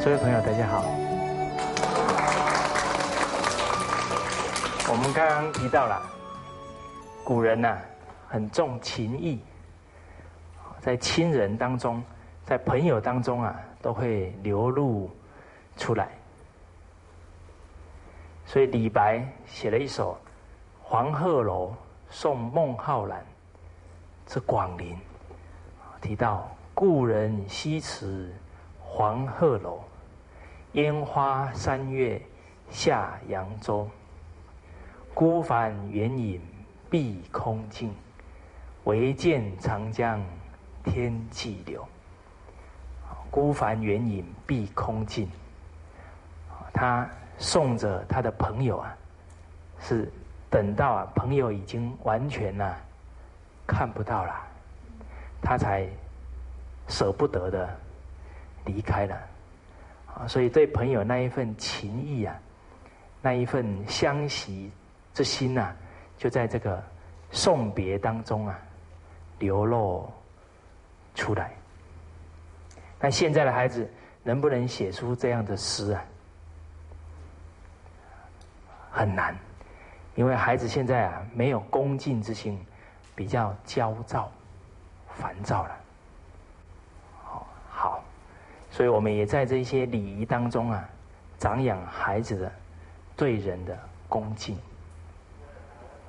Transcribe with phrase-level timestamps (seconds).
[0.00, 0.82] 好，这位朋友大家好。
[4.88, 6.02] 我们刚刚提到了，
[7.22, 7.76] 古人呐
[8.26, 9.40] 很重情义，
[10.80, 12.02] 在亲人当中，
[12.46, 15.10] 在朋友当中啊，都会流露
[15.76, 16.08] 出来。
[18.46, 20.14] 所以李白写了一首
[20.82, 21.74] 《黄鹤楼
[22.08, 23.22] 送孟浩然
[24.26, 24.96] 之广陵》，
[26.00, 28.32] 提到故人西辞
[28.80, 29.80] 黄鹤楼，
[30.72, 32.20] 烟花三月
[32.70, 33.88] 下扬州。
[35.12, 36.40] 孤帆远影
[36.88, 37.92] 碧空尽，
[38.84, 40.24] 唯见长江
[40.84, 41.86] 天际流。
[43.30, 45.28] 孤帆远影碧空尽，
[46.72, 48.96] 他送着他的朋友啊，
[49.80, 50.10] 是
[50.48, 52.76] 等到啊朋友已经完全呐
[53.66, 54.40] 看不到了，
[55.42, 55.88] 他才
[56.86, 57.68] 舍不得的
[58.64, 59.20] 离开了。
[60.16, 62.36] 啊，所以对朋友那一份情谊啊，
[63.22, 64.70] 那一份相惜。
[65.12, 65.74] 之心呐，
[66.16, 66.80] 就在这个
[67.32, 68.56] 送别当中啊，
[69.40, 70.08] 流露
[71.16, 71.50] 出来。
[73.00, 73.90] 那现在的孩子
[74.22, 76.04] 能不能写出这样的诗啊？
[78.92, 79.36] 很难，
[80.14, 82.64] 因为孩子现在啊没有恭敬之心，
[83.16, 84.30] 比较焦躁、
[85.18, 85.79] 烦躁了。
[88.70, 90.88] 所以我们也在这些礼仪当中啊，
[91.38, 92.52] 长养孩子的
[93.16, 93.76] 对人的
[94.08, 94.56] 恭敬。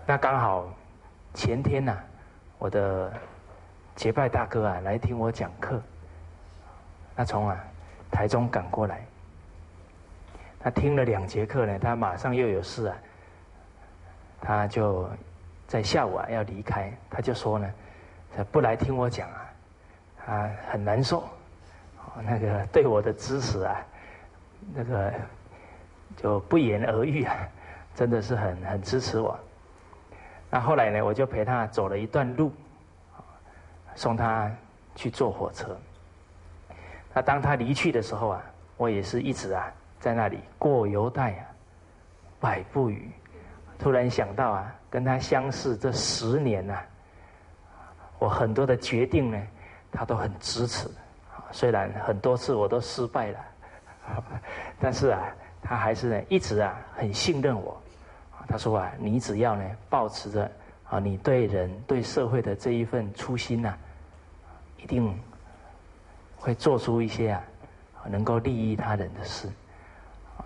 [0.05, 0.69] 那刚好
[1.33, 1.97] 前天呐，
[2.57, 3.11] 我的
[3.95, 5.81] 结拜大哥啊来听我讲课，
[7.15, 7.57] 他从啊
[8.11, 9.05] 台中赶过来，
[10.59, 12.97] 他听了两节课呢，他马上又有事啊，
[14.39, 15.09] 他就
[15.67, 17.71] 在下午啊要离开，他就说呢，
[18.51, 19.49] 不来听我讲啊，
[20.25, 21.23] 他很难受，
[22.23, 23.85] 那个对我的支持啊，
[24.73, 25.13] 那个
[26.17, 27.35] 就不言而喻啊，
[27.95, 29.39] 真的是很很支持我。
[30.49, 32.51] 那后来呢，我就陪他走了一段路，
[33.95, 34.51] 送他
[34.95, 35.77] 去坐火车。
[37.13, 38.43] 那当他离去的时候啊，
[38.77, 41.45] 我也是一直啊在那里过犹待啊，
[42.39, 43.09] 百步语。
[43.79, 46.77] 突然想到啊，跟他相识这十年呐，
[48.19, 49.41] 我很多的决定呢，
[49.91, 50.89] 他都很支持。
[51.51, 53.39] 虽然很多次我都失败了，
[54.79, 55.23] 但是啊，
[55.61, 57.79] 他还是呢一直啊很信任我。
[58.47, 60.51] 他说啊，你只要呢，保持着
[60.89, 63.73] 啊，你对人对社会的这一份初心呐，
[64.77, 65.17] 一定
[66.35, 67.43] 会做出一些啊，
[68.09, 69.47] 能够利益他人的事。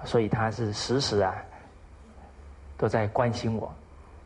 [0.03, 1.33] 所以他是时时啊，
[2.77, 3.73] 都在关心我。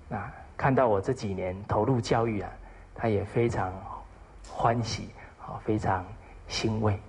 [0.09, 2.49] 那看到我这几年投入教育啊，
[2.95, 3.71] 他也非常
[4.49, 6.03] 欢喜，啊，非常
[6.49, 6.99] 欣慰。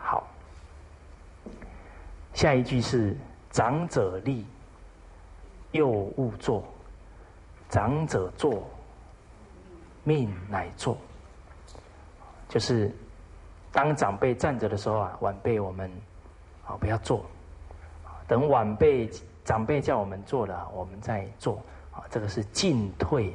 [0.00, 0.26] 好，
[2.32, 3.14] 下一句是
[3.50, 4.46] 长者立。
[5.72, 6.64] 幼勿坐，
[7.68, 8.62] 长者坐，
[10.04, 10.96] 命乃坐。
[12.48, 12.94] 就是
[13.72, 15.90] 当长辈站着的时候啊，晚辈我们
[16.64, 17.26] 啊不要坐，
[18.28, 19.10] 等晚辈
[19.44, 21.56] 长辈叫我们坐了，我们再坐
[21.90, 22.04] 啊。
[22.08, 23.34] 这个是进退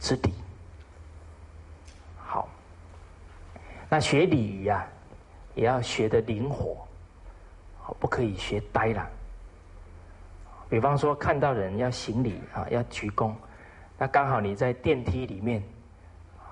[0.00, 0.34] 之礼。
[2.18, 2.48] 好，
[3.94, 4.84] 那学礼仪啊，
[5.54, 6.84] 也要学的灵活，
[8.00, 9.08] 不可以学呆了。
[10.68, 13.32] 比方说，看到人要行礼啊，要鞠躬，
[13.96, 15.62] 那刚好你在电梯里面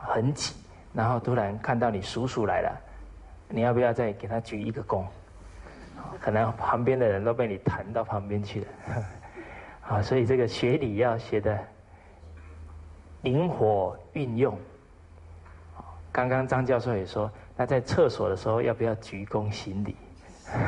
[0.06, 0.54] 很挤，
[0.92, 2.80] 然后突然看到你叔叔来了，
[3.48, 5.04] 你要不要再给他鞠一个躬？
[6.20, 8.66] 可能旁边的人都被你弹到旁边去了。
[9.96, 11.58] 啊，所以这个学礼要学的
[13.22, 14.56] 灵活运用。
[16.12, 19.96] 刚刚张教授也说，那在厕所的时候要不要鞠躬行礼？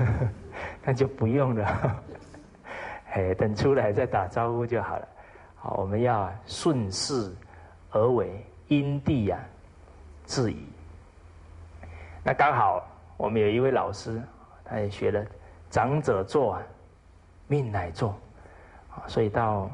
[0.82, 2.02] 那就不用了。
[3.12, 5.08] 哎，等出来再打招呼就好了。
[5.56, 7.30] 好，我们要顺势
[7.90, 9.38] 而为，因地呀
[10.26, 10.66] 制宜。
[12.22, 12.82] 那刚好
[13.16, 14.20] 我们有一位老师，
[14.64, 15.24] 他也学了
[15.70, 16.58] “长者坐，
[17.46, 18.18] 命乃坐”，
[19.06, 19.70] 所以到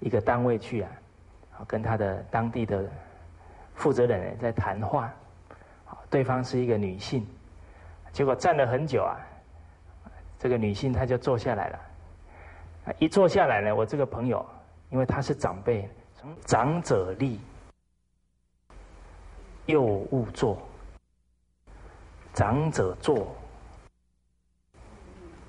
[0.00, 0.90] 一个单位去啊，
[1.66, 2.90] 跟他的当地的
[3.82, 5.12] 负责人在谈话。
[6.08, 7.26] 对方是一个女性，
[8.12, 9.18] 结果站了很久啊，
[10.38, 11.80] 这个女性她就坐下来了。
[13.00, 14.46] 一坐下来呢，我这个朋友，
[14.90, 17.40] 因为他是长辈，从长者立，
[19.66, 20.56] 幼勿坐；
[22.34, 23.34] 长者坐，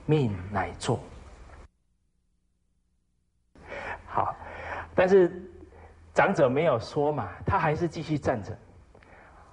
[0.07, 0.99] 命乃坐。
[4.07, 4.35] 好，
[4.95, 5.29] 但是
[6.13, 8.55] 长者没有说嘛，他还是继续站着。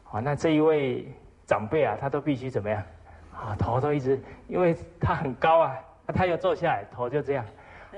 [0.04, 1.06] 好，那这一位
[1.46, 2.82] 长辈啊，他都必须怎么样？
[3.32, 5.74] 啊，头都一直，因为他很高啊，
[6.08, 7.44] 他又坐下来，头就这样，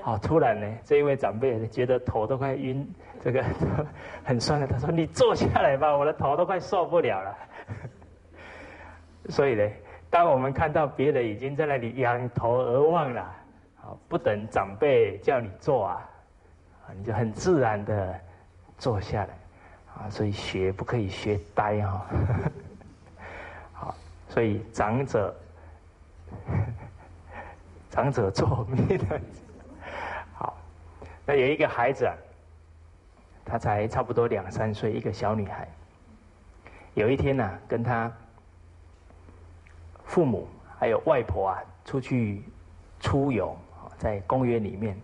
[0.01, 2.87] 好，突然呢，这一位长辈觉得头都快晕，
[3.21, 3.43] 这个
[4.23, 7.37] 很酸了，他说：“你坐下来吧，我的头都快受不了了。
[9.27, 9.69] ”所以呢，
[10.09, 13.35] 当我们看到别人已经在那里仰头而望了，
[13.75, 16.09] 好，不等长辈叫你坐，啊，
[16.95, 18.17] 你就很自然的
[18.83, 19.29] 坐下来，
[19.95, 22.05] 啊，所以学不可以学呆哈
[23.71, 23.95] 好。
[24.27, 25.33] 所以长者，
[27.89, 29.21] 长者坐命的。
[30.35, 30.57] 好，
[31.25, 32.13] 那有一个孩子啊，
[33.45, 35.65] 他才差不多两三岁，一个小女孩。
[36.93, 38.11] 有一天呢，跟他
[40.03, 40.45] 父母
[40.77, 42.43] 还有外婆啊出去
[42.99, 43.55] 出游，
[43.97, 44.99] 在公园里面。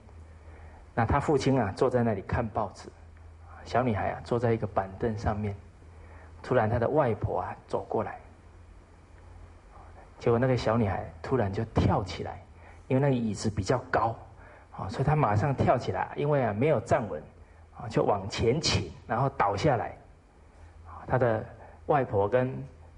[0.93, 2.89] 那他父亲啊坐在那里看报纸，
[3.69, 5.55] 小女孩啊坐在一个板凳上面。
[6.41, 8.17] 突然，她的外婆啊走过来。
[10.17, 12.41] 结果那个小女孩突然就跳起来，
[12.87, 14.15] 因为那个椅子比较高，
[14.75, 17.21] 啊，所以她马上跳起来，因为啊没有站稳，
[17.77, 19.95] 啊就往前倾，然后倒下来。
[21.05, 21.45] 她的
[21.85, 22.51] 外婆跟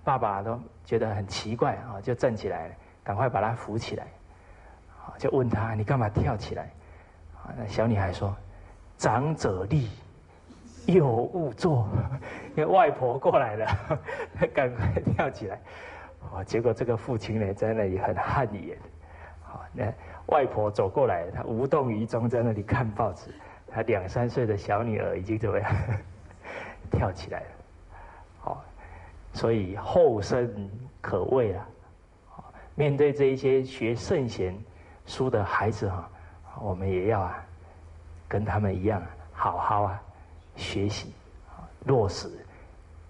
[0.06, 2.72] 爸爸都觉得很奇怪，啊，就站起来，
[3.04, 4.08] 赶快把她扶起来，
[5.04, 6.72] 啊，就问她你干嘛跳起来？
[7.44, 8.34] 啊，那小女孩说
[8.98, 9.90] ：“长者立，
[10.88, 11.88] 有误坐。”
[12.56, 13.66] 因为外婆过来了，
[14.54, 15.60] 赶快跳起来。
[16.32, 18.78] 哦，结果这个父亲呢，在那里很汗颜。
[19.44, 19.92] 好，那
[20.28, 23.32] 外婆走过来，他无动于衷，在那里看报纸。
[23.74, 25.72] 他两三岁的小女儿已经怎么样？
[26.92, 27.46] 跳起来了。
[28.40, 28.64] 好，
[29.32, 30.70] 所以后生
[31.00, 31.66] 可畏啊。
[32.76, 34.54] 面对这一些学圣贤
[35.06, 36.10] 书的孩子哈，
[36.62, 37.44] 我们也要啊，
[38.28, 39.02] 跟他们一样，
[39.32, 40.02] 好好啊
[40.62, 41.12] 学习，
[41.86, 42.28] 落实《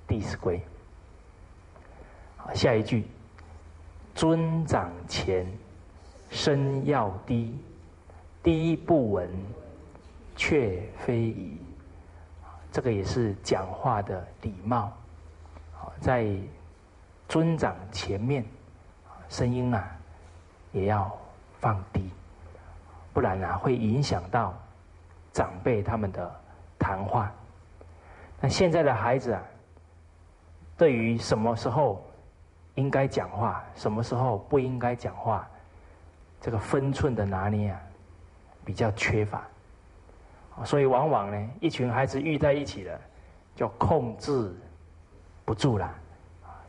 [0.08, 0.60] 弟子规》。
[2.56, 3.06] 下一句，
[4.16, 5.46] 尊长前，
[6.30, 7.54] 声要低，
[8.42, 9.30] 低不闻，
[10.36, 11.58] 却非宜。
[12.72, 14.92] 这个也是讲话的礼貌。
[16.00, 16.26] 在
[17.28, 18.46] 尊长前面，
[19.30, 19.92] 声音啊
[20.72, 21.16] 也要
[21.60, 22.10] 放低，
[23.14, 24.54] 不然啊会影响到
[25.34, 26.34] 长辈他们的
[26.80, 27.32] 谈话。
[28.42, 29.42] 那现在的孩子啊，
[30.78, 32.04] 对于什么时候？
[32.76, 35.46] 应该讲话，什么时候不应该讲话？
[36.40, 37.82] 这个分寸的拿捏啊，
[38.64, 39.44] 比较缺乏，
[40.64, 42.98] 所以往往呢，一群孩子遇在一起了，
[43.58, 44.56] 就控制
[45.44, 45.94] 不住了，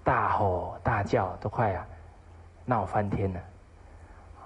[0.03, 1.87] 大吼大叫都快啊
[2.65, 3.41] 闹翻天了。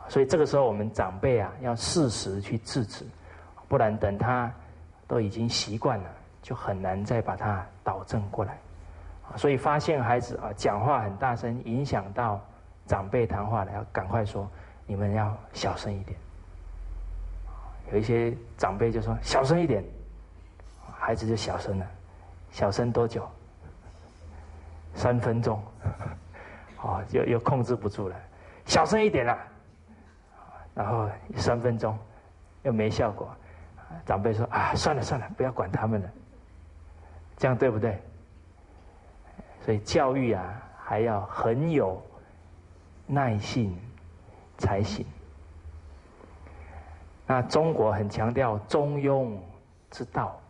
[0.08, 3.06] 所以这个时候，我们长辈啊，要适时去制止，
[3.66, 4.52] 不然等他
[5.08, 6.10] 都已经习惯了，
[6.46, 8.56] 就很难再把它导正过来。
[9.34, 12.40] 所以发现孩子啊讲话很大声，影响到
[12.86, 14.48] 长辈谈话了，要赶快说，
[14.86, 16.16] 你们要小声一点。
[17.90, 19.82] 有一些长辈就说小声一点，
[20.96, 21.86] 孩子就小声了，
[22.52, 23.28] 小声多久？
[24.94, 25.60] 三分钟，
[26.80, 28.14] 哦， 又又控制不住了，
[28.66, 29.36] 小声一点啦。
[30.76, 31.98] 然后三分钟
[32.62, 33.28] 又没效果，
[34.04, 36.08] 长辈说啊，算了算了，不要管他们了，
[37.36, 38.00] 这样对不对？
[39.64, 42.00] 所以教育啊，还要很有
[43.06, 43.76] 耐性
[44.58, 45.04] 才行。
[47.26, 49.36] 那中国很强调中庸
[49.90, 50.40] 之道，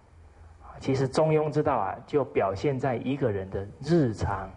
[0.78, 4.50] 其实中庸之道啊，就表现在一个人的日常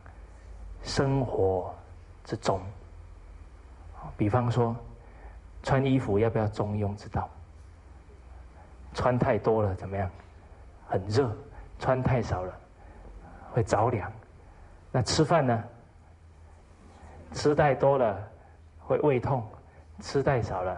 [0.84, 1.74] 生活
[2.26, 2.60] 之中。
[4.18, 4.76] 比方说，
[5.64, 7.30] 穿衣服要不要中庸之道？
[8.94, 10.10] 穿太多了怎么样？
[10.88, 11.30] 很热；
[11.80, 12.54] 穿太少了
[13.52, 14.12] 会着凉。
[14.92, 15.64] 那吃饭呢？
[17.32, 18.20] 吃太多了
[18.80, 19.48] 会胃痛，
[20.00, 20.76] 吃太少了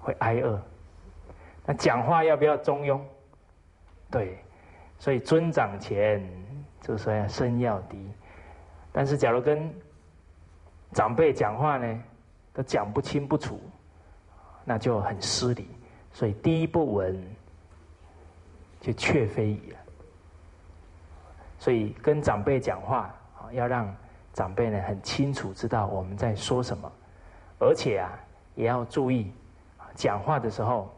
[0.00, 0.60] 会挨饿。
[1.66, 3.00] 那讲话要不要中庸？
[4.10, 4.38] 对，
[4.98, 6.26] 所以尊长前
[6.80, 8.10] 就说要声要低。
[8.90, 9.70] 但是假如跟
[10.92, 12.02] 长辈讲话呢，
[12.54, 13.60] 都讲不清不楚，
[14.64, 15.68] 那就很失礼。
[16.12, 17.22] 所以低不闻，
[18.80, 19.78] 就却非矣了。
[21.58, 23.52] 所以跟长辈讲话啊。
[23.52, 23.94] 要让
[24.32, 26.90] 长辈呢很清楚知道我们在说什么，
[27.60, 28.10] 而且啊
[28.54, 29.32] 也要注意，
[29.94, 30.92] 讲话的时候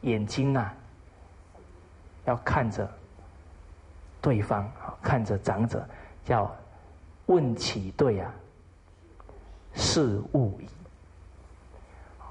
[0.00, 0.74] 眼睛啊
[2.24, 2.86] 要看着
[4.20, 5.86] 对方啊，看着长者，
[6.24, 6.50] 叫
[7.26, 8.30] 问起对啊，
[9.72, 10.68] 事勿疑。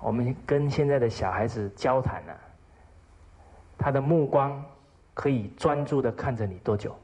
[0.02, 2.34] 我们跟现在的小孩子交谈呢，
[3.78, 4.64] 他的目光
[5.14, 6.96] 可以专注的看着你多久？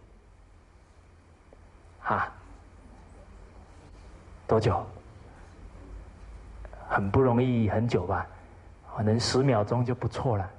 [2.04, 2.32] 啊，
[4.48, 4.86] 多久？
[6.88, 8.26] 很不容易，很久吧？
[8.96, 10.50] 可能十秒钟就不错了。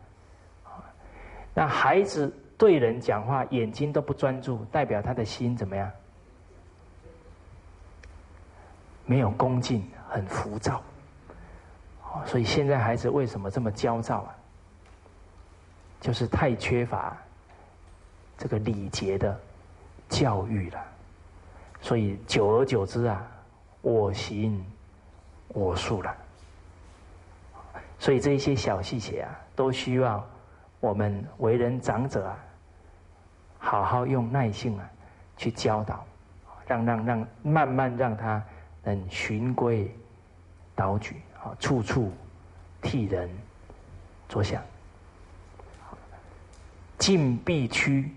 [1.52, 5.90] 那孩子对人讲话，眼睛都不专注，代表他的心怎么样？
[9.04, 10.80] 没有恭敬，很浮躁。
[12.25, 14.37] 所以现在孩子为什么这么焦躁啊？
[16.00, 17.16] 就是太缺乏
[18.41, 19.39] 这个礼节的
[20.09, 20.83] 教育了。
[21.83, 23.31] 所以久而久之啊，
[23.83, 24.65] 我行
[25.49, 26.17] 我素了。
[27.99, 30.27] 所以这一些小细节啊，都需要
[30.81, 32.39] 我们为人长者啊，
[33.59, 34.91] 好好用耐性啊
[35.37, 36.03] 去教导，
[36.67, 38.43] 让让让慢慢让他
[38.83, 39.95] 能循规
[40.75, 42.11] 蹈矩啊，处处
[42.81, 43.29] 替人
[44.31, 44.63] 着想。
[46.99, 48.11] 进必趋，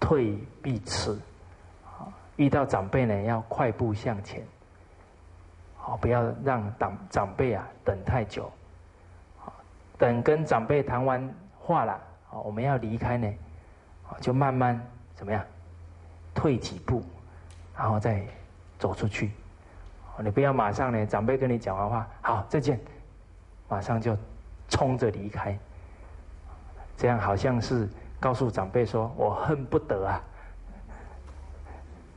[0.00, 1.12] 退必迟。
[1.84, 4.46] 啊遇到长辈呢，要快步向前，
[5.76, 8.48] 好，不要让长长辈啊等太久，
[9.98, 13.28] 等跟长辈谈完话了，好，我们要离开呢，
[14.20, 14.80] 就慢慢
[15.16, 15.44] 怎么样，
[16.32, 17.02] 退几步，
[17.76, 18.24] 然后再
[18.78, 19.32] 走出去，
[20.20, 22.78] 你不要马上呢，长辈跟你讲完话，好，再见，
[23.68, 24.16] 马上就
[24.68, 25.58] 冲着离开，
[26.96, 27.88] 这样好像是
[28.20, 30.22] 告诉长辈说我恨不得啊。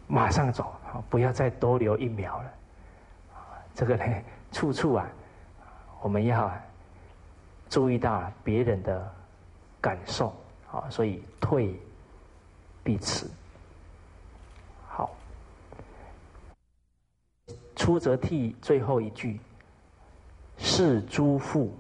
[0.08, 0.76] 马上走，
[1.10, 2.52] 不要再多留一秒了。
[3.74, 4.04] 这个呢，
[4.52, 5.08] 处处啊，
[6.02, 6.52] 我们要
[7.70, 9.10] 注意到别人的
[9.80, 10.36] 感受
[10.70, 11.80] 啊，所以退
[12.84, 13.26] 必迟。
[14.90, 15.16] 好，
[17.78, 19.40] 出则悌，最后一句，
[20.58, 21.74] 视诸父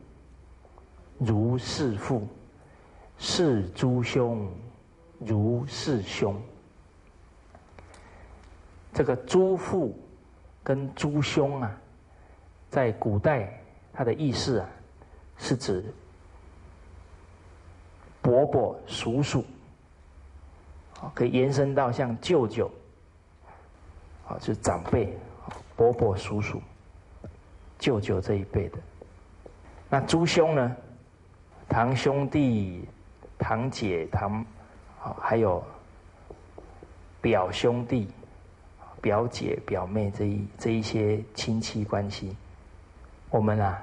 [1.17, 2.25] 如视父，
[3.23, 4.51] 视诸兄
[5.19, 6.41] 如是兄。
[8.91, 9.95] 这个诸父
[10.63, 11.71] 跟诸兄啊，
[12.71, 13.61] 在古代
[13.93, 14.67] 它的意思啊，
[15.37, 15.85] 是指
[18.23, 19.45] 伯伯、叔叔，
[21.13, 22.69] 可以延伸到像舅舅，
[24.27, 25.15] 啊，就是长辈，
[25.75, 26.59] 伯伯、叔叔、
[27.77, 28.79] 舅舅这一辈的。
[29.91, 30.75] 那诸兄呢，
[31.69, 32.87] 堂兄弟、
[33.41, 34.45] 堂姐、堂，
[35.03, 35.61] 啊，还有
[37.19, 38.07] 表兄弟。
[39.01, 42.37] 表姐、表妹这一这一些亲戚关系，
[43.31, 43.81] 我们啊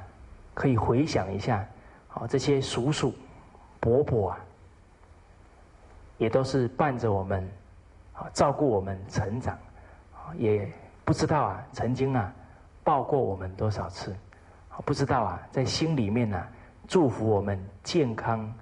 [0.55, 1.67] 可以回想一下，
[2.07, 3.13] 好这些叔叔、
[3.81, 4.39] 伯伯啊，
[6.19, 7.51] 也都是伴着我们
[8.15, 9.59] 啊照顾我们成长，
[10.15, 10.71] 啊也
[11.05, 12.33] 不知道啊曾经啊
[12.85, 14.15] 抱过我们多少次，
[14.85, 16.47] 不知道啊在心里面呢
[16.87, 18.55] 祝福我们健康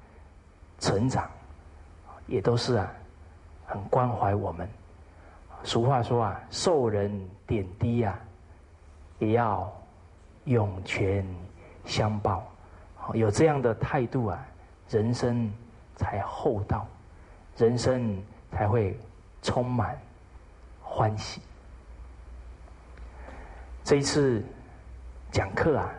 [0.78, 1.30] 成长，
[2.26, 2.92] 也都是啊
[3.66, 4.68] 很关怀我们。
[5.62, 8.18] 俗话说啊，受人点滴啊，
[9.18, 9.72] 也要
[10.44, 11.26] 涌泉
[11.84, 12.46] 相报。
[13.14, 14.46] 有这样的态度啊，
[14.88, 15.50] 人生
[15.96, 16.86] 才厚道，
[17.56, 18.16] 人生
[18.52, 18.98] 才会
[19.42, 19.98] 充满
[20.82, 21.40] 欢喜。
[23.82, 24.44] 这一次
[25.30, 25.90] 讲课啊，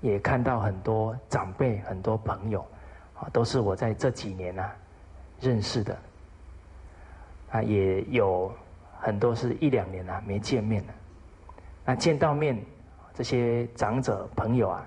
[0.00, 2.64] 也看到很多长辈、很多朋友
[3.32, 4.72] 都是我在这几年啊
[5.40, 5.98] 认识的
[7.50, 8.52] 啊，也有。
[9.02, 10.92] 很多是一两年啊没见面了，
[11.86, 12.62] 那见到面，
[13.14, 14.86] 这些长者朋友啊，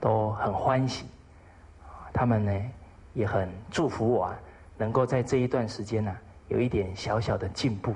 [0.00, 1.04] 都很欢喜，
[2.10, 2.70] 他们呢
[3.12, 4.38] 也很祝福我啊，
[4.78, 6.16] 能够在这一段时间呢
[6.48, 7.94] 有一点小小的进步。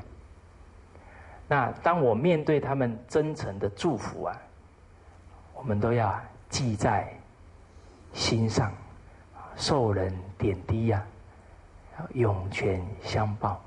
[1.48, 4.38] 那当我面对他们真诚的祝福啊，
[5.54, 6.14] 我们都要
[6.50, 7.10] 记在
[8.12, 8.70] 心上，
[9.56, 11.04] 受人点滴呀，
[12.14, 13.60] 涌泉相报。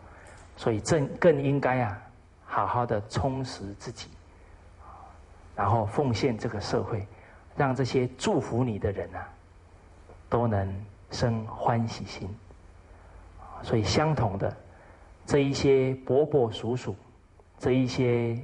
[0.56, 2.02] 所以，正更应该啊，
[2.46, 4.10] 好好的充实自己，
[5.56, 7.08] 然后奉献这个社会，
[7.56, 9.28] 让这些祝福你的人啊，
[10.30, 12.30] 都能生欢喜心。
[13.64, 14.56] 所以，相同的
[15.26, 16.94] 这一些伯伯、叔叔，
[17.58, 18.38] 这一些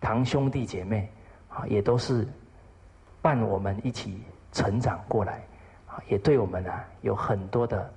[0.00, 1.08] 堂兄弟姐妹
[1.48, 2.26] 啊，也都是
[3.22, 4.22] 伴我们一起
[4.52, 5.40] 成长过来，
[6.08, 6.72] 也对我们呢
[7.02, 7.92] 有很多的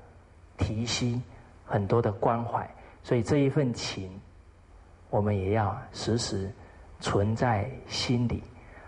[0.58, 1.22] 提携，
[1.66, 2.68] 很多的关怀。
[3.04, 4.12] 所以这一份情，
[5.10, 6.51] 我们也要时时
[7.00, 8.44] 存在心里。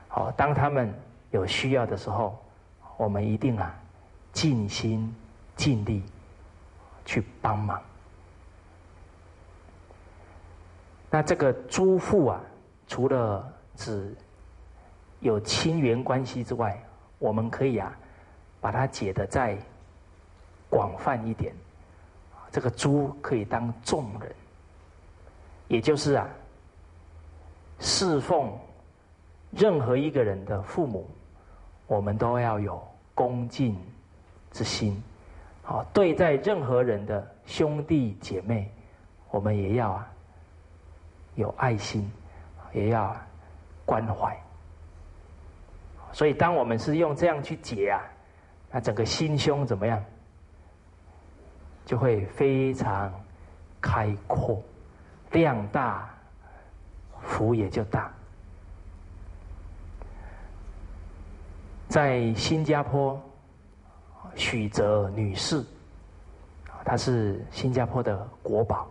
[0.08, 0.94] 好，当他们
[1.32, 2.38] 有需要的时候，
[2.98, 3.74] 我们一定啊
[4.34, 5.14] 尽心
[5.56, 6.04] 尽力
[7.06, 7.82] 去帮忙。
[11.10, 12.42] 那这个诸父啊，
[12.88, 14.16] 除了指
[15.22, 16.78] 有亲缘关系之外，
[17.18, 17.98] 我们可以啊
[18.62, 19.58] 把它解得再
[20.70, 21.54] 广泛一点。
[22.52, 24.36] 这个猪可以当众人，
[25.68, 26.28] 也就是啊，
[27.80, 28.52] 侍奉
[29.52, 31.08] 任何一个人的父母，
[31.86, 32.82] 我们都要有
[33.14, 33.78] 恭敬
[34.52, 35.00] 之心。
[35.62, 38.72] 好，对待任何人的兄弟姐妹，
[39.30, 40.12] 我们也要啊
[41.36, 42.12] 有爱心，
[42.74, 43.16] 也要
[43.86, 44.36] 关怀。
[46.12, 48.02] 所以，当我们是用这样去解啊，
[48.72, 50.04] 那整个心胸怎么样？
[51.86, 53.12] 就会非常
[53.82, 54.62] 开阔，
[55.32, 56.08] 量大，
[57.20, 58.14] 福也就大。
[61.88, 63.20] 在新加坡，
[64.36, 65.66] 许泽女士，
[66.86, 68.88] 她是新加坡的国宝，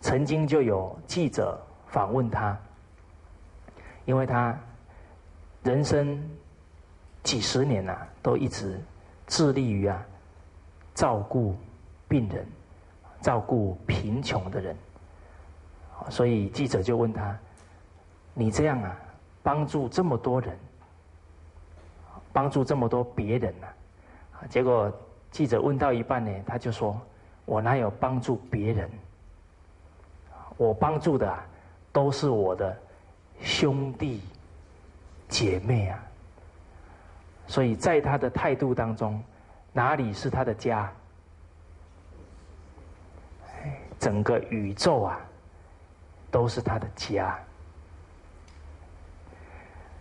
[0.00, 2.58] 曾经就有记者访问她，
[4.06, 4.58] 因为她
[5.62, 6.18] 人生
[7.22, 8.80] 几十年呐，都一直
[9.32, 10.04] 致力于啊
[10.94, 11.56] 照顾。
[12.08, 12.46] 病人
[13.22, 14.76] 照顾贫穷的人，
[16.10, 17.34] 所以记者就问他
[18.34, 18.94] ：“你这样啊，
[19.42, 20.54] 帮助这么多人，
[22.34, 23.66] 帮助这么多别人呢？”
[24.50, 24.92] 结果
[25.30, 27.00] 记者问到一半呢，他就说
[27.46, 28.90] ：“我哪有帮助别人？
[30.58, 31.42] 我帮助的啊，
[31.92, 32.76] 都是我的
[33.40, 34.20] 兄弟
[35.30, 36.04] 姐妹啊。”
[37.52, 39.22] 所以在他的态度当中，
[39.74, 40.90] 哪里是他的家？
[43.98, 45.20] 整个宇宙啊，
[46.30, 47.38] 都是他的家。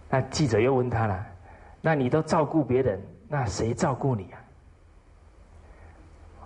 [0.09, 1.27] 那记者又问他了
[1.83, 4.39] ：“那你都照顾别人，那谁照顾你啊？”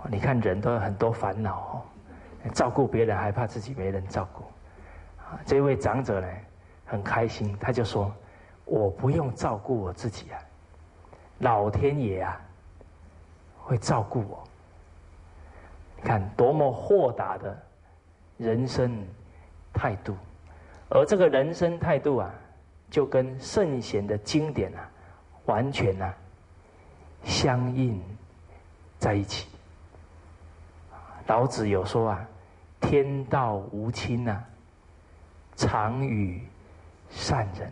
[0.10, 4.44] 你看人都有很多烦恼哦，照顾别人还怕自己没人照顾。
[5.22, 6.28] 啊，这位长者呢，
[6.84, 8.12] 很开心，他就说
[8.66, 10.40] ：“我不用照顾我自己啊，
[11.40, 12.40] 老天爷啊，
[13.62, 14.44] 会照顾我。”
[15.98, 17.58] 你看多么豁达的
[18.38, 19.04] 人生
[19.74, 20.16] 态度，
[20.90, 22.32] 而这个人生态度啊，
[22.90, 24.90] 就跟圣贤的经典啊，
[25.46, 26.14] 完全啊
[27.24, 28.00] 相应
[29.00, 29.48] 在一起。
[31.28, 32.28] 老子有说啊
[32.80, 34.44] ：“天道无亲呐，
[35.56, 36.42] 常与
[37.10, 37.72] 善人。”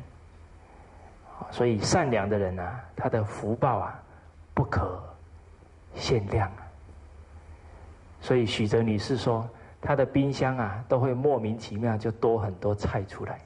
[1.51, 3.99] 所以善良的人啊，他的福报啊，
[4.53, 5.01] 不可
[5.95, 6.67] 限量啊。
[8.21, 9.47] 所以许哲女士说，
[9.81, 13.39] 她的冰箱啊，都会莫名其妙就多很多菜出来，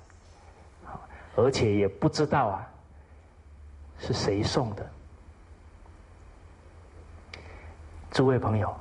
[1.35, 2.69] 而且也不知道啊
[3.99, 4.87] 是谁送的。
[8.11, 8.75] 诸位朋友，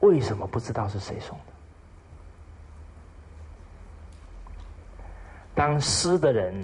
[0.00, 1.44] 为什么不知道是谁送的？
[5.54, 6.54] 当施的人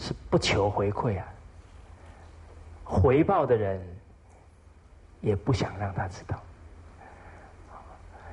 [0.00, 1.26] 是不求回馈啊，
[2.82, 3.78] 回报的人
[5.20, 6.40] 也不想让他知道。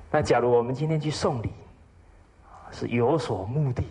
[0.10, 1.52] 那假如我们今天去送礼，
[2.72, 3.84] 是有所目的，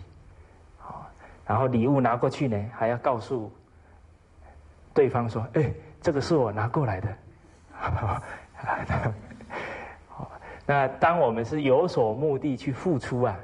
[0.81, 1.07] 啊，
[1.45, 3.51] 然后礼物拿过去呢，还要告诉
[4.95, 7.15] 对方说：“哎，这个是我拿过来的。”
[10.65, 13.37] 那当我们是有所目的去付出啊，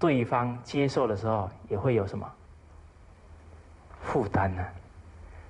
[0.00, 2.28] 对方接受的时候，也会有什么
[4.08, 4.64] 负担呢？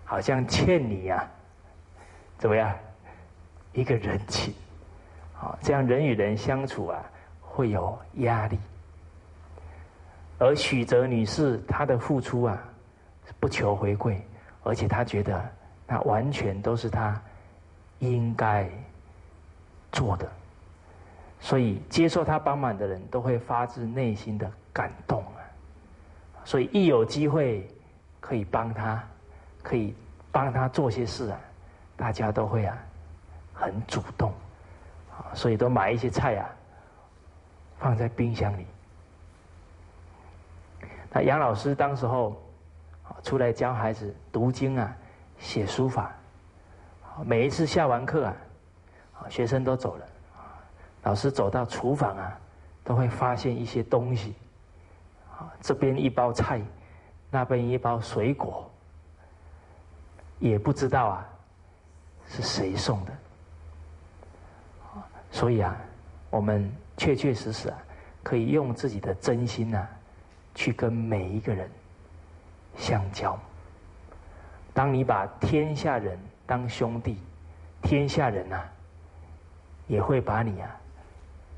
[0.04, 1.24] 好像欠你啊，
[2.38, 2.74] 怎么样？
[3.72, 4.52] 一个人情。
[5.40, 7.00] 啊，这样人与人相处啊，
[7.40, 8.58] 会有压力。
[10.38, 12.58] 而许哲女士她的付出啊，
[13.38, 14.18] 不求回馈，
[14.64, 15.40] 而且她觉得
[15.86, 17.20] 那完全都是她
[18.00, 18.68] 应该
[19.92, 20.28] 做的，
[21.38, 25.38] 所以接受她帮忙的人都会发自内心的感动啊。
[26.44, 27.68] 所以一有机会
[28.20, 29.02] 可以帮他，
[29.62, 29.94] 可以
[30.30, 31.40] 帮他做些事啊，
[31.96, 32.76] 大家都会啊
[33.54, 34.32] 很主动。
[35.34, 36.48] 所以都买一些菜啊，
[37.78, 38.66] 放在冰箱里。
[41.10, 42.40] 那杨老师当时候
[43.22, 44.96] 出来教孩子读经啊，
[45.38, 46.12] 写书法。
[47.24, 48.36] 每一次下完课啊，
[49.28, 50.06] 学生都走了，
[51.02, 52.38] 老师走到厨房啊，
[52.84, 54.34] 都会发现一些东西。
[55.60, 56.60] 这边一包菜，
[57.30, 58.70] 那边一包水果，
[60.38, 61.28] 也不知道啊
[62.28, 63.12] 是谁送的。
[65.30, 65.76] 所以啊，
[66.30, 67.78] 我们确确实实啊，
[68.22, 69.86] 可以用自己的真心呐，
[70.54, 71.70] 去跟每一个人
[72.76, 73.38] 相交。
[74.72, 77.20] 当你把天下人当兄弟，
[77.82, 78.62] 天下人呐，
[79.86, 80.70] 也会把你啊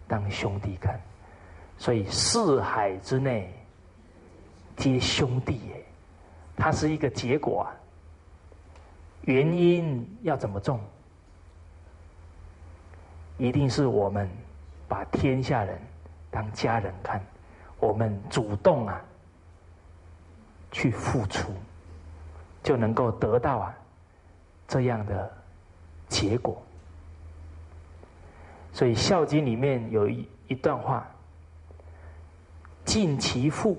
[0.09, 0.99] 当兄弟看。
[1.79, 3.55] 所以四海之内
[4.81, 5.85] 皆兄弟耶，
[6.57, 7.77] 它是一个结果啊。
[9.27, 10.81] 原因要怎么种？
[13.37, 14.27] 一定是我们
[14.89, 15.79] 把天下人
[16.31, 17.23] 当家人看，
[17.79, 18.99] 我们主动啊
[20.73, 21.53] 去付出，
[22.63, 23.75] 就能够得到啊
[24.67, 25.31] 这样的
[26.09, 26.61] 结果。
[28.73, 31.07] 所以《孝经》里面有一一段话
[32.87, 33.77] ：“敬其父，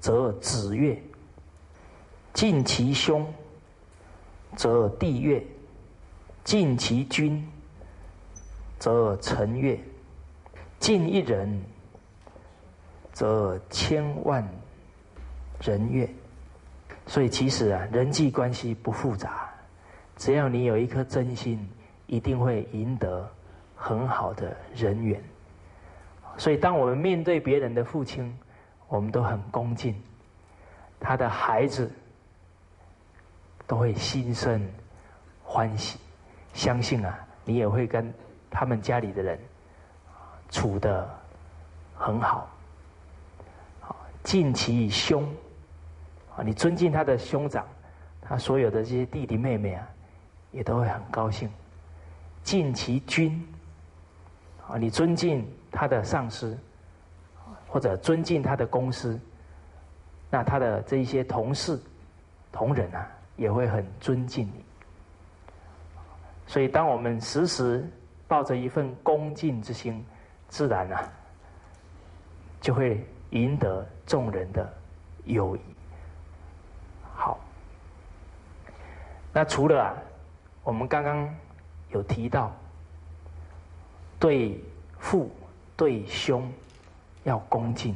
[0.00, 0.96] 则子悦；
[2.32, 3.24] 敬其兄，
[4.56, 5.40] 则弟悦；
[6.42, 7.46] 敬其君，
[8.78, 9.76] 则臣悦；
[10.80, 11.62] 敬一人，
[13.12, 14.42] 则千万
[15.60, 16.08] 人悦。”
[17.06, 19.48] 所以，其实啊，人际关系不复杂，
[20.16, 21.68] 只要你有一颗真心，
[22.06, 23.30] 一定会赢得。
[23.82, 25.18] 很好的人缘，
[26.36, 28.30] 所以当我们面对别人的父亲，
[28.90, 29.94] 我们都很恭敬，
[30.98, 31.90] 他的孩子
[33.66, 34.60] 都会心生
[35.44, 35.98] 欢喜，
[36.52, 38.12] 相信啊，你也会跟
[38.50, 39.38] 他们家里的人
[40.50, 41.08] 处的
[41.94, 42.50] 很好，
[44.24, 45.24] 敬其兄
[46.36, 47.64] 啊，你尊敬他的兄长，
[48.20, 49.86] 他所有的这些弟弟妹妹啊，
[50.50, 51.48] 也都会很高兴，
[52.42, 53.46] 敬其君。
[54.66, 56.56] 啊，你尊敬他的上司，
[57.70, 59.18] 或者尊敬他的公司，
[60.28, 61.80] 那他的这一些同事、
[62.50, 64.64] 同仁啊，也会很尊敬你。
[66.46, 67.88] 所以，当我们时时
[68.26, 70.04] 抱着一份恭敬之心，
[70.48, 71.08] 自然啊，
[72.60, 74.68] 就会赢得众人的
[75.26, 75.60] 友谊。
[77.14, 77.38] 好，
[79.32, 79.94] 那除了啊，
[80.64, 81.32] 我们刚刚
[81.90, 82.52] 有提到。
[84.18, 84.62] 对
[84.98, 85.30] 父
[85.78, 86.52] 对兄
[87.24, 87.94] 要恭敬，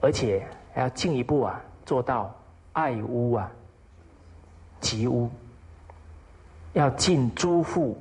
[0.00, 2.34] 而且还要进一步啊，做到
[2.72, 3.50] 爱屋啊
[4.80, 5.30] 及乌，
[6.72, 7.96] 要敬诸父，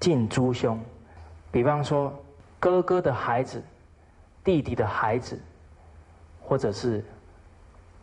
[0.00, 0.78] 敬诸兄。
[1.50, 2.12] 比方说，
[2.58, 3.62] 哥哥的孩子、
[4.42, 5.40] 弟弟的孩子，
[6.40, 7.04] 或者是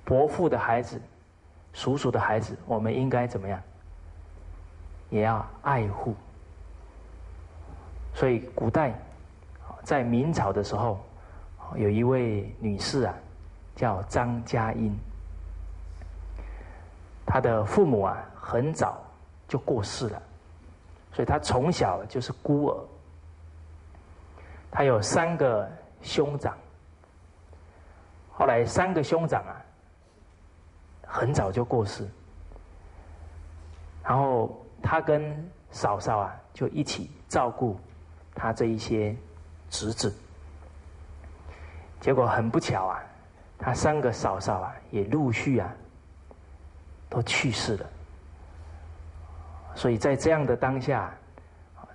[0.03, 1.01] 伯父的孩子、
[1.73, 3.61] 叔叔的孩子，我们应该怎么样？
[5.09, 6.13] 也要爱护。
[8.13, 8.93] 所以，古代
[9.83, 10.99] 在明朝的时候，
[11.75, 13.13] 有一位女士啊，
[13.75, 14.95] 叫张嘉英。
[17.25, 19.01] 她的父母啊，很早
[19.47, 20.21] 就过世了，
[21.13, 22.85] 所以她从小就是孤儿。
[24.71, 25.69] 她有三个
[26.01, 26.57] 兄长，
[28.31, 29.61] 后来三个兄长啊，
[31.07, 32.07] 很早就过世，
[34.03, 37.79] 然后她跟嫂嫂啊，就一起照顾。
[38.35, 39.13] 他这一些
[39.69, 40.13] 侄子，
[41.99, 43.03] 结果很不巧啊，
[43.57, 45.71] 他三个嫂嫂啊也陆续啊
[47.09, 47.85] 都去世了。
[49.75, 51.13] 所以在这样的当下，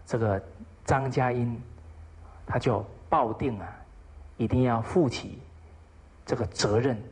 [0.06, 0.42] 这个
[0.84, 1.60] 张家英
[2.46, 3.66] 他就抱定啊，
[4.36, 5.42] 一定要负起
[6.24, 7.02] 这个责任，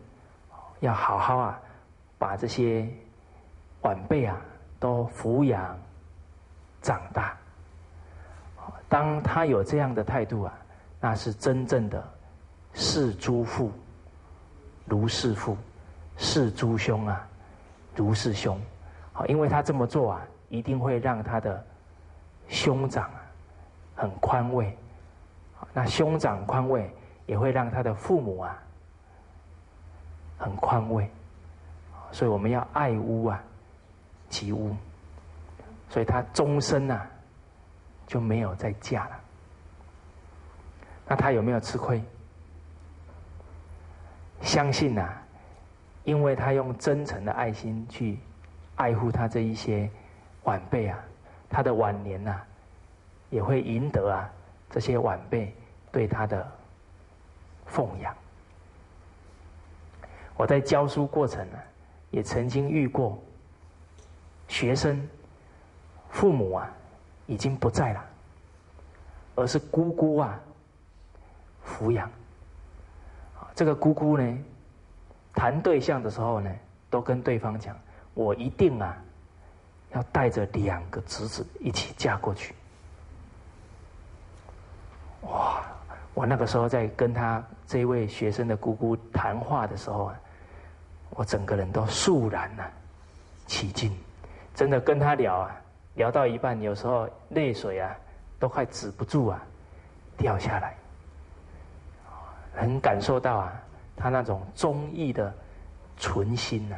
[0.80, 1.60] 要好好啊
[2.18, 2.88] 把这些
[3.82, 4.40] 晚辈啊
[4.78, 5.76] 都抚养
[6.80, 7.36] 长大。
[8.92, 10.52] 当他有这样的态度啊，
[11.00, 12.04] 那是真正的
[12.74, 13.72] 视诸父
[14.84, 15.56] 如是父，
[16.18, 17.26] 视诸兄啊
[17.96, 18.60] 如是兄。
[19.14, 21.64] 好，因为他这么做啊，一定会让他的
[22.48, 23.10] 兄长
[23.96, 24.76] 很宽慰。
[25.72, 28.62] 那兄长宽慰，也会让他的父母啊
[30.36, 31.10] 很宽慰。
[32.10, 33.42] 所以我们要爱屋啊
[34.28, 34.76] 及乌。
[35.88, 37.08] 所以他终身啊。
[38.12, 39.20] 就没有再嫁了。
[41.08, 42.04] 那他有没有吃亏？
[44.42, 45.10] 相信呐，
[46.04, 48.18] 因为他用真诚的爱心去
[48.76, 49.88] 爱护他这一些
[50.42, 50.98] 晚辈啊，
[51.48, 52.38] 他的晚年呐，
[53.30, 54.30] 也会赢得啊
[54.68, 55.56] 这些晚辈
[55.90, 56.46] 对他的
[57.64, 58.14] 奉养。
[60.36, 61.58] 我在教书过程呢，
[62.10, 63.18] 也曾经遇过
[64.48, 65.08] 学生
[66.10, 66.70] 父母啊。
[67.32, 68.04] 已经不在了，
[69.36, 70.38] 而是姑姑啊
[71.66, 72.10] 抚养。
[73.54, 74.38] 这个姑姑呢，
[75.34, 76.54] 谈对象的时候呢，
[76.90, 77.74] 都跟对方讲
[78.12, 78.96] ：“我一定啊，
[79.92, 82.54] 要带着两个侄子一起嫁过去。”
[85.22, 85.64] 哇！
[86.14, 90.20] 我那个时候在跟他这位学生的姑姑谈话的时候啊，
[91.10, 92.70] 我整个人都肃然了
[93.46, 93.90] 起劲，
[94.54, 95.56] 真的跟他聊啊。
[95.94, 97.94] 聊到一半，有时候泪水啊，
[98.38, 99.42] 都快止不住啊，
[100.16, 100.74] 掉下来。
[102.54, 103.52] 很感受到啊，
[103.96, 105.32] 他那种忠义的
[105.96, 106.76] 纯心呐。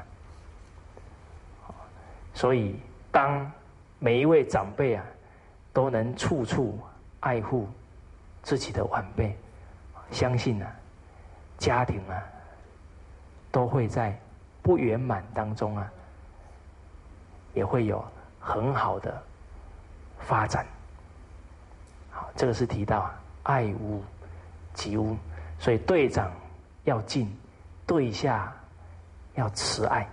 [2.33, 2.77] 所以，
[3.13, 3.51] 当
[3.99, 5.05] 每一位长辈啊，
[5.73, 6.79] 都能处处
[7.21, 7.69] 爱护
[8.43, 9.37] 自己的晚辈，
[10.11, 10.71] 相信啊，
[11.59, 12.23] 家庭啊，
[13.53, 14.17] 都会在
[14.63, 15.93] 不圆满当中啊，
[17.55, 18.05] 也会有
[18.45, 19.23] 很好的
[20.21, 20.67] 发展。
[22.11, 23.11] 好，这个是提到
[23.43, 24.03] 爱屋
[24.75, 25.17] 及乌，
[25.59, 26.31] 所以队长
[26.85, 27.35] 要敬，
[27.87, 28.53] 对下
[29.35, 30.07] 要慈爱。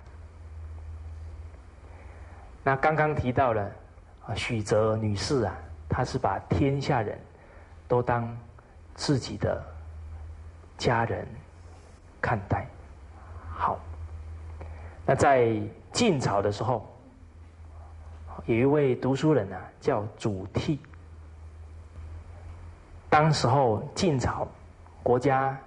[2.64, 3.70] 那刚刚提到了，
[4.34, 5.54] 许泽女士啊，
[5.88, 7.20] 她是把天下人
[7.86, 8.34] 都当
[8.94, 9.62] 自己的
[10.78, 11.26] 家人
[12.20, 12.66] 看待。
[13.54, 13.78] 好，
[15.04, 15.60] 那在
[15.92, 16.88] 晋朝的时候，
[18.46, 20.78] 有一位读书人啊，叫祖逖。
[23.08, 24.46] 当时候晋朝
[25.02, 25.58] 国家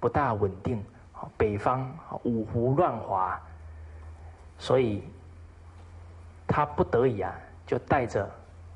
[0.00, 0.82] 不大稳定，
[1.36, 1.90] 北方
[2.24, 3.40] 五胡乱华，
[4.58, 5.02] 所以。
[6.48, 7.34] 他不得已啊，
[7.66, 8.30] 就带着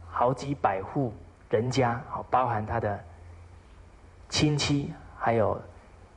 [0.08, 1.14] 好几百户
[1.48, 2.98] 人家，好包含他的
[4.28, 5.56] 亲戚，还有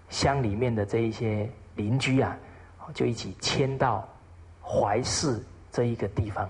[0.09, 2.35] 乡里面的这一些邻居啊，
[2.95, 4.03] 就一起迁到
[4.63, 5.39] 淮泗
[5.71, 6.49] 这一个地方。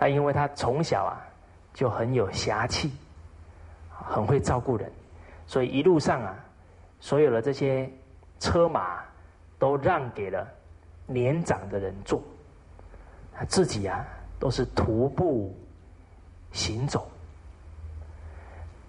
[0.00, 1.20] 他因为他从小啊
[1.74, 2.90] 就很有侠气，
[3.90, 4.90] 很会照顾人，
[5.46, 6.34] 所以一路上啊，
[7.00, 7.86] 所有的这些
[8.38, 9.04] 车马
[9.58, 10.48] 都让给了
[11.06, 12.22] 年长的人坐。
[13.34, 14.02] 他自己啊，
[14.38, 15.54] 都是徒步
[16.50, 17.06] 行走，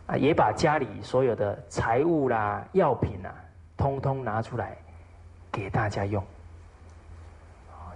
[0.08, 3.36] 啊，也把家里所有的财物啦、药品啊，
[3.76, 4.78] 通通拿出来
[5.52, 6.24] 给大家用，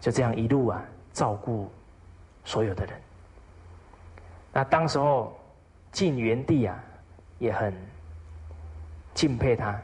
[0.02, 1.72] 就这样一路啊，照顾
[2.44, 3.00] 所有的人。
[4.56, 5.38] 那当时候
[5.92, 6.82] 晋元帝啊，
[7.40, 7.76] 也很
[9.14, 9.78] 敬佩他，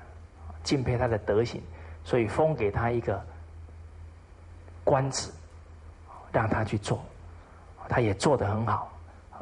[0.63, 1.61] 敬佩他的德行，
[2.05, 3.21] 所以封给他一个
[4.85, 5.29] 官职。
[6.33, 7.03] 让他去做，
[7.89, 8.89] 他也做得很好，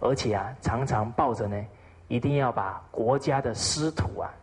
[0.02, 1.66] 而且啊，常常抱着呢，
[2.08, 4.34] 一定要把国家的师土啊，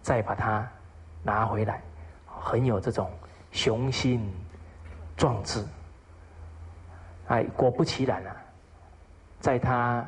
[0.00, 0.66] 再把它
[1.22, 1.82] 拿回来，
[2.24, 3.10] 很有这种
[3.50, 4.26] 雄心
[5.14, 5.62] 壮志。
[7.26, 8.36] 哎，果不其然啊，
[9.42, 10.02] 在他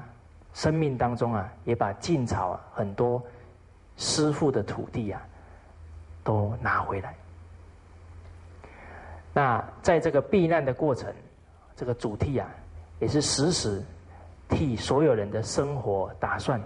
[0.54, 3.22] 生命当中啊，也把晋朝啊很多
[3.98, 5.20] 师傅的土地啊，
[6.22, 7.14] 都拿回来。
[9.34, 11.12] 那在这个避难的过程。
[11.76, 12.48] 这个主题啊，
[13.00, 13.82] 也是时时
[14.48, 16.62] 替所有人的生活打算，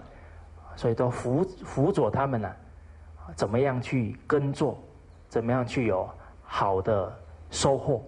[0.75, 2.55] 所以都辅辅佐他们呢，
[3.35, 4.77] 怎么样去耕作，
[5.27, 6.07] 怎么样去有
[6.43, 7.11] 好的
[7.49, 8.03] 收获。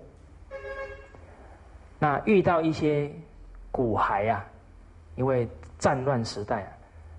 [1.97, 3.11] 那遇到一些
[3.71, 4.45] 骨骸啊，
[5.21, 6.69] 因为战乱时代啊，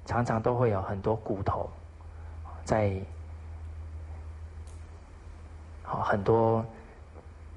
[0.07, 1.71] 常常都会有很多骨头
[2.65, 2.93] 在
[5.85, 6.67] 好很多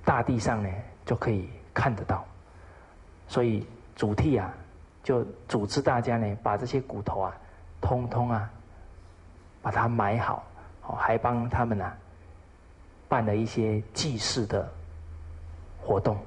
[0.03, 0.69] 大地上呢，
[1.03, 1.49] 就可以。
[1.75, 2.23] 看得到，
[3.27, 4.53] 所以主题啊，
[5.03, 7.35] 就组织大家呢，把这些骨头啊，
[7.81, 8.49] 通通啊，
[9.61, 10.41] 把它埋好，
[10.83, 11.93] 哦，还帮他们啊，
[13.09, 14.65] 办了一些祭祀的
[15.81, 16.17] 活动，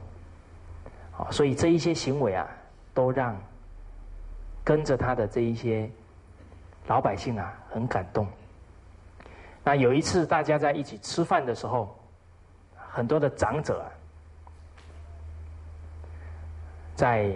[1.16, 2.46] 哦，所以这一些行为啊，
[2.92, 3.34] 都让
[4.68, 5.90] 跟着他的这一些
[6.88, 8.28] 老百姓啊，很感动。
[9.64, 11.98] 那有一次大家在一起吃饭的时候，
[12.76, 13.88] 很多的长者啊。
[16.94, 17.32] 在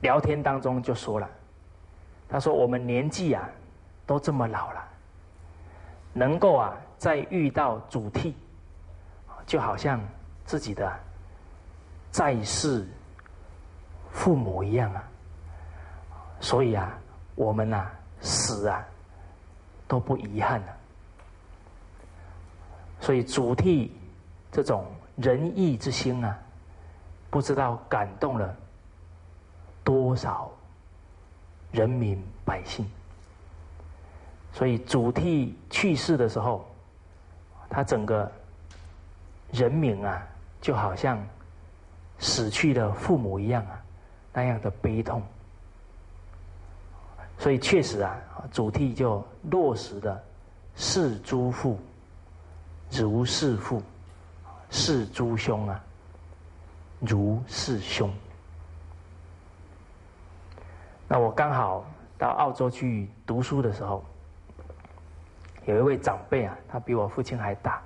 [0.00, 1.30] 聊天当中就说了，
[2.28, 3.48] 他说：“我们年纪啊
[4.04, 4.84] 都这么老了，
[6.12, 8.34] 能够啊再遇到主题，
[9.46, 10.00] 就好像
[10.44, 10.92] 自己的
[12.10, 12.84] 在世
[14.10, 15.08] 父母一样啊。
[16.44, 16.92] 所以啊，
[17.34, 18.84] 我们呐死啊
[19.88, 20.76] 都不遗憾了。
[23.00, 23.90] 所以主题
[24.52, 24.84] 这种
[25.16, 26.38] 仁义之心啊。”
[27.30, 28.56] 不知道感动了
[29.82, 30.48] 多少
[31.72, 32.86] 人民百姓，
[34.52, 36.64] 所以主题去世的时候，
[37.68, 38.30] 他整个
[39.50, 40.22] 人民啊，
[40.60, 41.18] 就好像
[42.20, 43.82] 死去的父母一样啊，
[44.32, 45.20] 那样的悲痛。
[47.38, 48.16] 所以确实啊，
[48.50, 50.22] 主题就落实的
[50.74, 51.78] 视诸父
[52.90, 53.82] 如是父，
[54.70, 55.82] 视诸兄啊。
[57.00, 58.10] 如是兄，
[61.06, 61.84] 那我刚好
[62.16, 64.02] 到澳洲去读书的时候，
[65.66, 67.82] 有一位长辈啊，他比我父亲还大，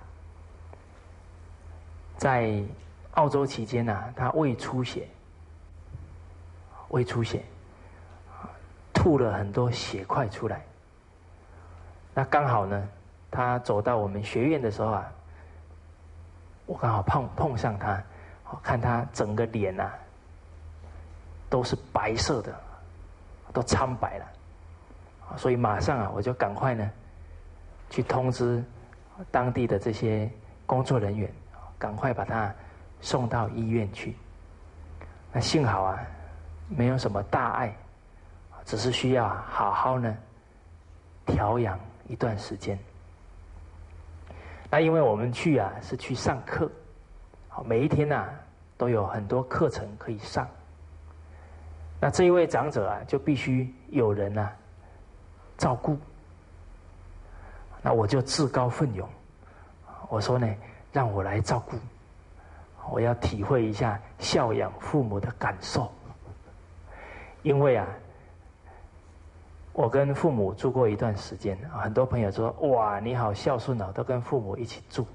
[2.17, 2.63] 在
[3.15, 5.09] 澳洲期间呢，他胃出血，
[6.91, 7.43] 胃出血，
[8.99, 10.61] 吐了很多血块出来。
[12.13, 12.89] 那刚好呢，
[13.31, 15.13] 他走到我们学院的时候啊，
[16.67, 18.03] 我刚好碰碰上他。
[18.63, 19.91] 看他整个脸呐，
[21.51, 22.51] 都是白色的，
[23.53, 24.25] 都苍白了，
[25.37, 26.91] 所以马上啊，我就赶快呢，
[27.91, 28.65] 去通知
[29.31, 30.31] 当地的这些
[30.65, 31.31] 工作人员，
[31.79, 32.51] 赶快把他
[33.03, 34.17] 送到医院去。
[35.31, 36.01] 那幸好啊，
[36.71, 37.77] 没有什么大碍，
[38.69, 40.15] 只是需要好好呢
[41.25, 42.79] 调养一段时间。
[44.71, 46.71] 那因为我们去啊是去上课，
[47.49, 48.29] 好每一天呐
[48.77, 50.47] 都有很多课程可以上。
[51.99, 54.51] 那这一位长者啊就必须有人呐
[55.57, 55.97] 照顾。
[57.81, 59.09] 那我就自告奋勇，
[60.11, 60.47] 我说呢，
[60.93, 61.79] 让我来照顾，
[62.91, 65.91] 我要体会一下孝养父母的感受。
[67.43, 67.87] 因为啊，
[69.79, 75.07] 我跟父母住过一段时间，很多朋友说：“哇，你好孝顺哦，都跟父母一起住。”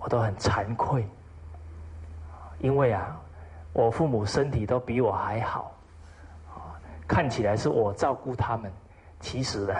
[0.00, 1.06] 我都很惭愧，
[2.58, 3.20] 因为啊，
[3.74, 5.74] 我父母身体都比我还好，
[7.06, 8.72] 看起来是我照顾他们，
[9.20, 9.74] 其实呢，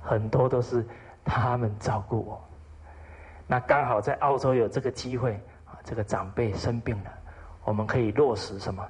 [0.00, 0.86] 很多都是。
[1.26, 2.38] 他们照顾我，
[3.46, 5.32] 那刚好在澳洲有这个机会
[5.64, 7.10] 啊，这个长辈生病了，
[7.64, 8.86] 我们可以落实什么？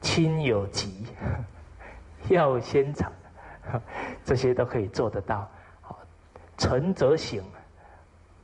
[0.00, 1.04] 亲有疾，
[2.30, 3.10] 要先尝，
[4.24, 5.48] 这些都可以做得到。
[6.58, 7.42] 晨则醒，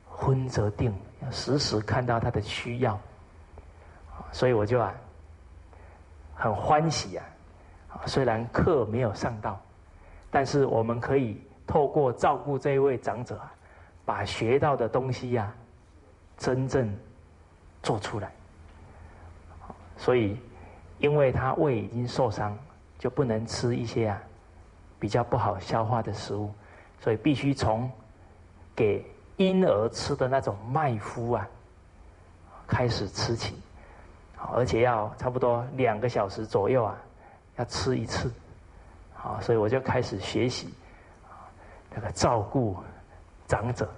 [0.07, 2.99] 昏则定，要时时看到他的需要。
[4.31, 4.93] 所以我就啊，
[6.35, 7.25] 很欢喜啊，
[8.05, 9.59] 虽然课没有上到，
[10.29, 11.41] 但是我们可以。
[11.69, 13.39] 透过照顾这一位长者，
[14.03, 15.53] 把学到的东西呀，
[16.35, 16.91] 真正
[17.83, 18.31] 做出来。
[19.95, 20.35] 所以，
[20.97, 22.57] 因为他胃已经受伤，
[22.97, 24.19] 就不能吃一些啊
[24.99, 26.51] 比较不好消化的食物，
[27.01, 27.89] 所以必须从
[28.75, 29.05] 给
[29.37, 31.47] 婴儿吃的那种麦麸啊
[32.67, 33.55] 开始吃起，
[34.53, 36.97] 而且要差不多两个小时左右啊
[37.55, 38.31] 要吃一次。
[39.13, 40.73] 好，所以我就开始学习。
[41.93, 42.77] 那个照顾
[43.47, 43.89] 长者，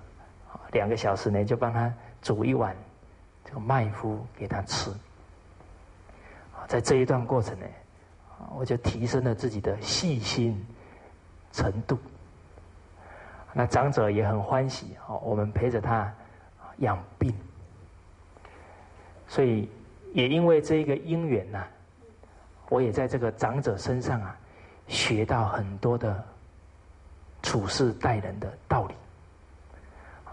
[0.72, 2.76] 两个小时呢，就帮他煮一碗
[3.44, 4.92] 这个麦麸给他吃。
[6.68, 7.66] 在这一段过程呢，
[8.56, 10.66] 我就提升了自己的细心
[11.52, 11.98] 程度。
[13.54, 16.14] 那长者也很欢喜哦，我们陪着他
[16.78, 17.34] 养病，
[19.28, 19.70] 所以
[20.14, 21.64] 也因为这一个因缘呐，
[22.70, 24.36] 我也在这个长者身上啊，
[24.88, 26.24] 学到很多的。
[27.44, 28.94] 处事待人的道理。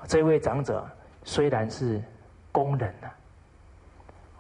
[0.07, 0.87] 这位长者
[1.25, 2.03] 虽然是
[2.53, 3.09] 工人呐，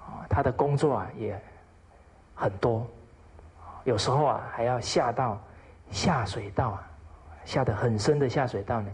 [0.05, 1.41] 啊，他的工作啊也
[2.35, 2.87] 很多，
[3.85, 5.41] 有时候啊还要下到
[5.91, 6.91] 下水道啊，
[7.45, 8.91] 下得很深的下水道呢，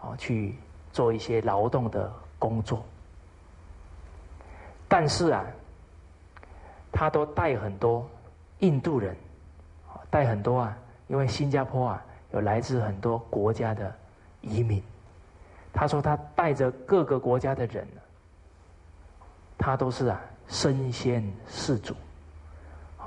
[0.00, 0.54] 哦，去
[0.92, 2.84] 做一些劳动的工作。
[4.88, 5.44] 但是啊，
[6.90, 8.08] 他都带很多
[8.58, 9.16] 印度人，
[10.10, 10.76] 带很多啊，
[11.08, 12.04] 因为新加坡啊。
[12.32, 13.94] 有来自很多国家的
[14.40, 14.82] 移民，
[15.70, 17.86] 他说他带着各个国家的人，
[19.58, 21.94] 他都是啊身先士卒，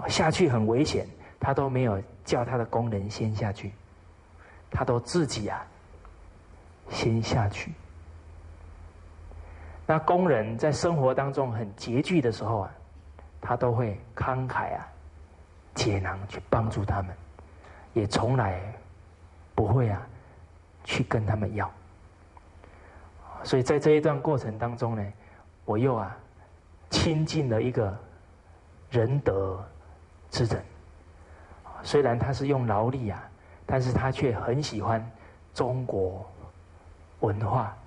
[0.08, 1.08] 下去很危险，
[1.46, 3.72] 他都没有叫他的工人先下去，
[4.72, 5.64] 他都自己啊
[6.90, 7.72] 先下去。
[9.86, 12.72] 那工人在生活当中很拮据的时候啊，
[13.40, 14.88] 他都会慷慨啊
[15.76, 17.16] 解囊去帮助他们，
[17.94, 18.60] 也从来。
[19.54, 20.02] 不会啊，
[20.84, 21.72] 去跟他们要。
[23.44, 25.14] 所以在这一段过程当中呢，
[25.64, 26.18] 我又啊
[26.90, 27.96] 亲近了一个
[28.90, 29.64] 仁德
[30.30, 30.62] 之人。
[31.86, 33.24] 虽然他是用劳力啊，
[33.66, 35.00] 但是他却很喜欢
[35.54, 36.26] 中国
[37.20, 37.78] 文化，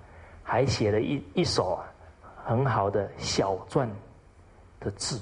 [0.41, 1.85] 还写了一一首啊
[2.45, 3.87] 很好的小篆
[4.79, 5.21] 的字。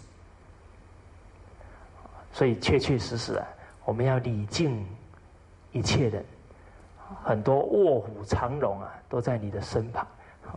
[2.32, 3.48] 所以确确实实啊，
[3.84, 4.88] 我们要礼敬
[5.72, 6.24] 一切人。
[7.24, 10.06] 很多卧虎藏龙啊，都在你的身旁，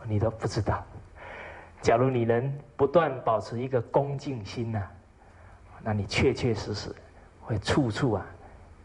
[0.04, 0.84] 你都不知道。
[1.80, 4.86] 假如你能不断保持一个恭敬心呐，
[5.82, 6.94] 那你确确实实
[7.51, 8.24] 会处处啊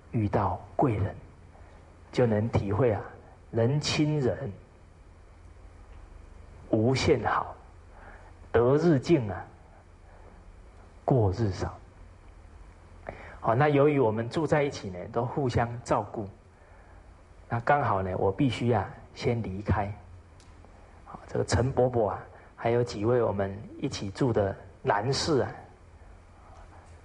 [0.10, 1.16] 遇到贵人，
[2.12, 3.00] 就能体会啊
[3.52, 4.52] 人亲人
[6.72, 7.56] 无限好，
[8.52, 9.46] 得日进啊，
[11.06, 11.78] 过日少。
[13.40, 16.28] 好，那由于我们住在一起呢，都互相照顾。
[17.48, 19.94] 那刚好呢，我必须啊先离开。
[21.06, 22.20] 好，这个陈伯伯啊，
[22.56, 25.52] 还有几位我们一起住的男士啊，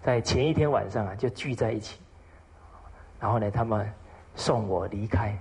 [0.02, 2.00] 在前一天晚上啊就聚在一起。
[3.18, 3.90] 然后呢，他们
[4.34, 5.36] 送我离开，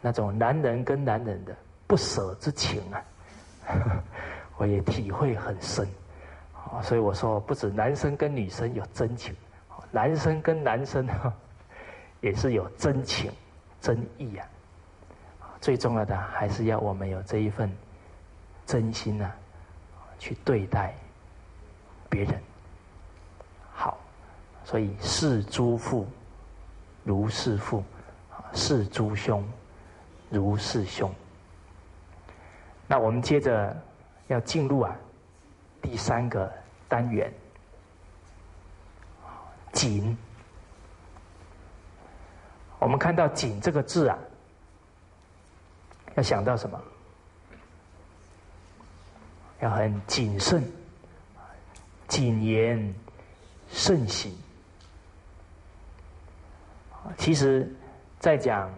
[0.00, 1.56] 那种男人跟男人的
[1.86, 3.02] 不舍之情啊，
[4.58, 5.86] 我也体会很深。
[6.82, 9.34] 所以我说，不止男生跟女生有真情，
[9.92, 11.08] 男生跟男生
[12.20, 13.30] 也是有真情。
[13.78, 14.48] 真意啊，
[15.60, 17.70] 最重要的还是要我们有这一份
[18.64, 19.32] 真心啊，
[20.18, 20.92] 去对待
[22.08, 22.42] 别人。
[24.66, 26.04] 所以视诸父
[27.04, 27.84] 如是父，
[28.52, 29.48] 视诸兄
[30.28, 31.08] 如是兄。
[32.88, 33.80] 那我们接着
[34.26, 34.92] 要进入啊
[35.80, 36.52] 第三个
[36.88, 37.32] 单元，
[39.72, 40.18] 谨。
[42.80, 44.18] 我们看到“谨”这个字啊，
[46.16, 46.82] 要想到什么？
[49.60, 50.68] 要很谨慎，
[52.08, 52.92] 谨言
[53.68, 54.36] 慎行。
[57.16, 57.70] 其实，
[58.18, 58.70] 在讲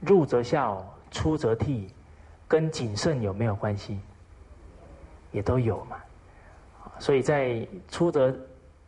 [0.00, 1.88] 入则孝，出则悌，
[2.48, 4.00] 跟谨慎有没有关系？
[5.30, 5.96] 也都有嘛。
[6.98, 8.34] 所以在出则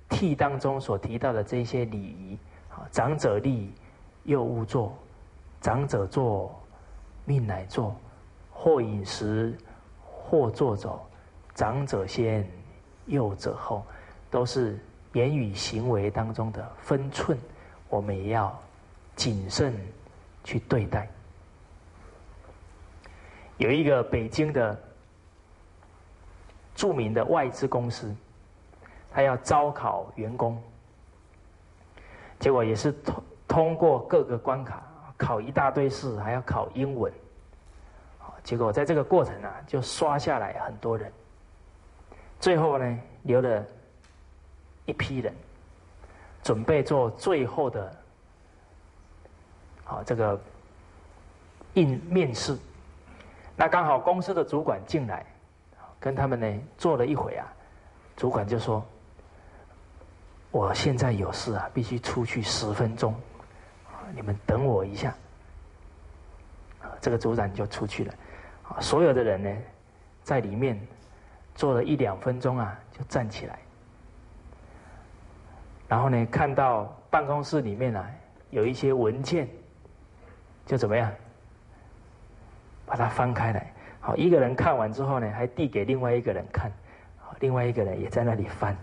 [0.09, 2.39] 悌当中所提到的这些礼仪，
[2.91, 3.73] 长者立。
[4.25, 4.97] 幼勿坐，
[5.61, 6.59] 长者坐，
[7.27, 7.95] 命乃坐；
[8.51, 9.55] 或饮食，
[10.03, 11.07] 或坐走。
[11.55, 12.49] 长者先，
[13.05, 13.85] 幼者后，
[14.31, 14.79] 都是
[15.13, 17.39] 言语行为当中的分寸，
[17.95, 18.53] 我们也要
[19.15, 19.73] 谨慎
[20.43, 21.09] 去对待。
[23.57, 24.77] 有一个北京的
[26.75, 28.13] 著名的外资公司，
[29.13, 30.61] 他要招考员工，
[32.41, 33.23] 结果也是通。
[33.47, 34.83] 通过各个关卡，
[35.17, 37.13] 考一大堆试，还要考英文，
[38.43, 41.13] 结果在这个过程啊，就刷下来很多人，
[42.41, 43.65] 最后呢，留了
[44.87, 45.33] 一批人，
[46.45, 47.97] 准备做最后的，
[49.83, 50.39] 好这个
[51.73, 52.57] 应面试，
[53.57, 55.25] 那刚好公司的主管进来，
[55.99, 57.51] 跟他们呢坐了一会啊，
[58.15, 58.85] 主管就说
[60.53, 63.15] ：“我现在有事啊，必须出去十分钟。”
[64.15, 65.15] 你们等我一下，
[67.01, 68.15] 这个组长就出去了。
[68.81, 69.51] 所有的人呢，
[70.23, 70.79] 在里面
[71.55, 73.59] 坐了一两分钟啊，就站起来。
[75.95, 78.05] 然后呢，看到办公室里面啊
[78.51, 79.49] 有一些文件，
[80.67, 81.09] 就怎么样，
[82.85, 83.73] 把它翻开来。
[84.01, 86.69] 好，一个人看完之后呢，还递给另外一个人看，
[87.17, 88.77] 好另外一个人也在那里翻。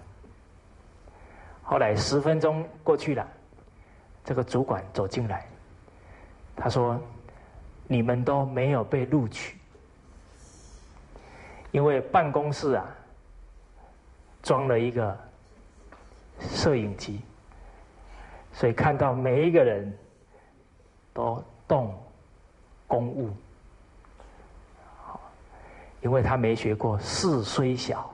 [1.61, 3.27] 后来十分钟过去了。
[4.23, 5.45] 这个主管走进来，
[6.55, 6.97] 他说
[7.89, 9.57] ：“你们都没有被录取，
[11.71, 12.85] 因为办公室啊
[14.41, 15.19] 装了一个
[16.49, 17.21] 摄影机，
[18.53, 19.91] 所以看到每一个人
[21.13, 21.93] 都动
[22.87, 23.29] 公务。
[26.01, 28.11] 因为他没学过‘事虽小，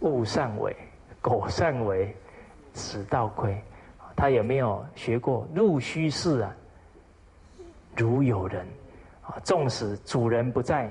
[0.00, 0.76] 勿善为，
[1.20, 2.14] 苟善为，
[2.72, 3.60] 此道亏’。”
[4.16, 6.54] 他有没有学过“入虚室啊，
[7.96, 8.66] 如有人
[9.22, 9.38] 啊？
[9.42, 10.86] 纵使主人不在，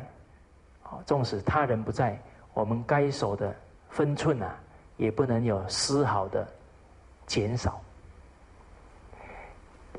[0.83, 2.19] 啊，纵使他人不在，
[2.53, 3.55] 我们该守的
[3.89, 4.59] 分寸啊，
[4.99, 6.47] 也不能有丝毫的
[7.25, 7.81] 减少。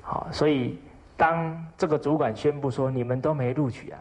[0.00, 0.78] 好，所以
[1.16, 3.98] 当这个主管宣布说你们都没录取啊，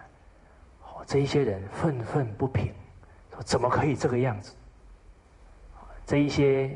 [1.07, 2.71] 这一些人愤愤不平，
[3.33, 4.53] 说怎么可以这个样子？
[6.05, 6.69] 这一些。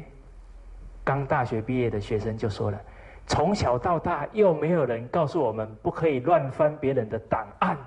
[1.05, 2.79] 刚大学毕业的学生就说了
[3.27, 7.77] ：“从小到大，又没有人告诉我们不可以乱翻别人的档案。”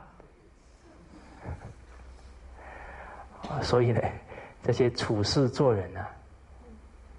[3.65, 4.03] 所以呢，
[4.63, 6.07] 这些处事做人啊，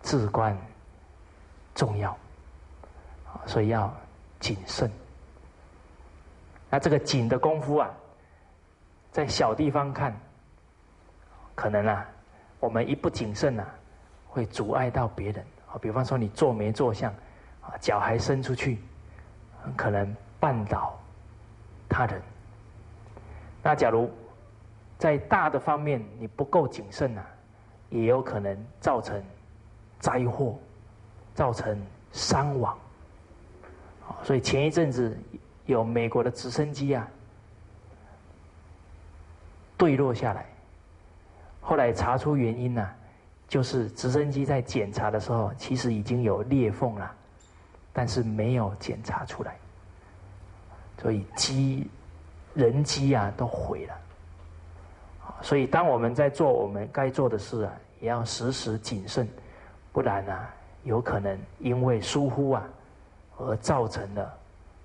[0.04, 0.58] 至关
[1.76, 2.18] 重要。
[3.46, 3.94] 所以要
[4.40, 4.92] 谨慎。
[6.70, 7.90] 那这个谨的功夫啊，
[9.12, 10.14] 在小地方看，
[11.56, 12.06] 可能啊，
[12.60, 13.66] 我们一不谨慎啊，
[14.28, 15.46] 会阻碍到别人。
[15.72, 17.14] 啊，比方说你坐没坐相，
[17.80, 18.82] 脚还伸出去，
[19.62, 20.98] 很可能绊倒
[21.88, 22.22] 他人。
[23.64, 24.10] 那假如
[24.98, 27.24] 在大的方面你不够谨慎呐，
[27.90, 29.24] 也有可能造成
[30.00, 30.58] 灾祸，
[31.34, 31.80] 造成
[32.12, 32.78] 伤亡。
[34.24, 35.18] 所以前一阵子
[35.66, 37.08] 有美国的直升机啊
[39.78, 40.46] 坠落下来，
[41.62, 42.90] 后来查出原因呢。
[43.50, 47.10] 就是直升机在检查的时候，其实已经有裂缝了，
[47.94, 49.56] 但是没有检查出来，
[51.02, 51.90] 所以机
[52.54, 53.96] 人机啊都毁了。
[55.42, 57.72] 所以当我们在做我们该做的事啊，
[58.02, 59.26] 也要时时谨慎，
[59.98, 60.48] 不然啊，
[60.84, 62.64] 有可能因为疏忽啊，
[63.40, 64.32] 而造成了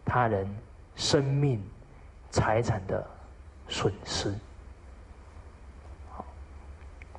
[0.06, 0.48] 他人
[0.96, 1.62] 生命
[2.30, 3.06] 财产的
[3.68, 4.34] 损失。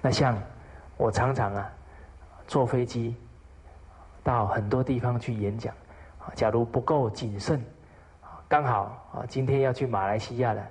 [0.01, 0.35] 那像。
[0.95, 1.69] 我常常啊，
[2.47, 3.15] 坐飞机
[4.23, 5.73] 到很多地方去演讲，
[6.35, 7.63] 假如不够谨慎，
[8.47, 8.83] 刚好
[9.13, 10.65] 啊，今天要去马来西亚了，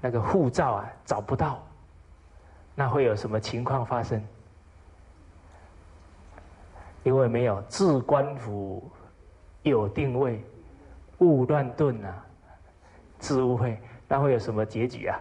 [0.00, 1.60] 那个护照啊找不到，
[2.74, 4.22] 那会有什么情况发生？
[7.06, 8.90] 因为没有置官府
[9.62, 10.44] 有定位，
[11.18, 12.26] 勿乱顿啊，
[13.20, 15.20] 置误会，那会有什么结局啊？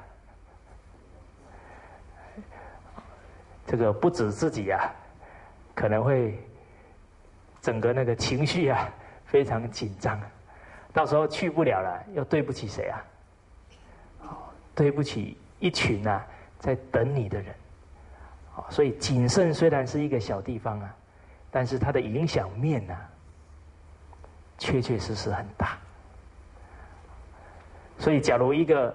[3.68, 4.92] 这个不止自己啊，
[5.76, 6.36] 可能会
[7.62, 8.90] 整个那个情绪啊
[9.26, 10.20] 非常紧张。
[10.92, 13.06] 到时候去不了了，又对不起谁啊？
[14.74, 16.26] 对不起一群啊，
[16.58, 17.54] 在等你的人。
[18.72, 20.96] 所以谨慎虽然是一个小地方啊，
[21.56, 22.94] 但是它的影响面呢，
[24.58, 25.78] 确确实实很大。
[27.98, 28.94] 所以，假如一个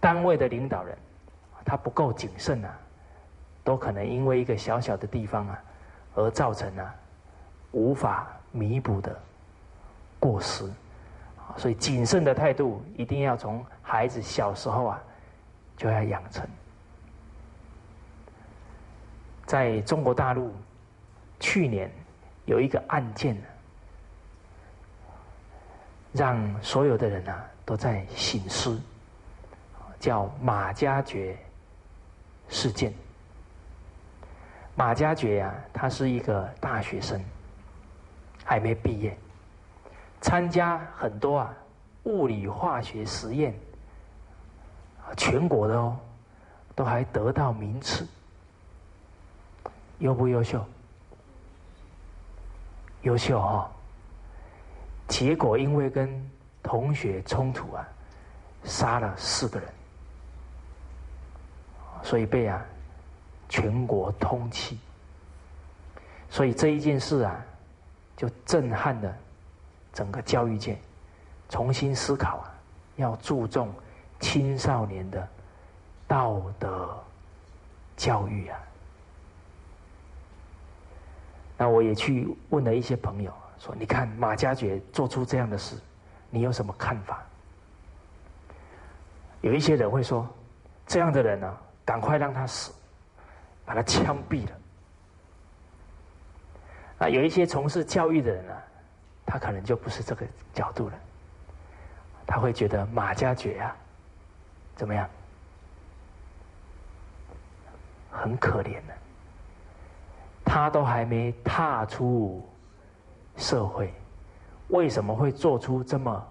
[0.00, 0.96] 单位的领导人
[1.62, 2.74] 他不够谨慎啊，
[3.64, 5.62] 都可能因为一个小小的地方啊，
[6.14, 6.94] 而造成啊
[7.72, 9.14] 无法弥补的。
[10.18, 10.64] 过失，
[11.58, 15.02] 所以谨慎的态度一定要从孩子小时候啊
[15.76, 16.48] 就要养成。
[19.46, 20.52] 在中国大陆，
[21.38, 21.90] 去年
[22.46, 23.40] 有一个案件，
[26.12, 28.80] 让所有的人啊都在醒思，
[30.00, 31.38] 叫马加爵
[32.48, 32.92] 事件。
[34.74, 37.18] 马加爵呀，他是一个大学生，
[38.44, 39.16] 还没毕业。
[40.20, 41.54] 参加很多啊
[42.02, 43.54] 物理化学实验，
[45.16, 45.96] 全国的哦，
[46.74, 48.06] 都还得到名次，
[49.98, 50.64] 优不优秀？
[53.02, 53.70] 优秀哈。
[55.08, 56.30] 结果因为跟
[56.62, 57.86] 同学冲突啊，
[58.64, 59.68] 杀了四个人，
[62.02, 62.60] 所以被啊
[63.48, 64.76] 全国通缉。
[66.28, 67.44] 所以这一件事啊，
[68.16, 69.16] 就震撼了。
[69.92, 70.78] 整个教育界
[71.48, 72.52] 重新思考啊，
[72.96, 73.72] 要注重
[74.20, 75.26] 青少年的
[76.06, 77.02] 道德
[77.96, 78.58] 教育啊。
[81.56, 85.76] 那我也去问了一些朋友，说：“你看马加爵做出这样的事，
[86.30, 87.22] 你有什么看法？”
[89.42, 90.28] 有一些人会说
[90.86, 92.72] ：“这样的人呢，赶快让他死，
[93.64, 94.52] 把他枪毙了。”
[97.06, 98.54] 啊，有一些从事教育的人呢。
[99.28, 100.94] 他可能就不是这个角度了，
[102.24, 103.76] 他会觉得马加爵啊，
[104.76, 105.10] 怎么样？
[108.08, 108.95] 很可怜的，
[110.56, 112.42] 他都还没踏出
[113.36, 113.92] 社会，
[114.68, 116.26] 为什么会做出这么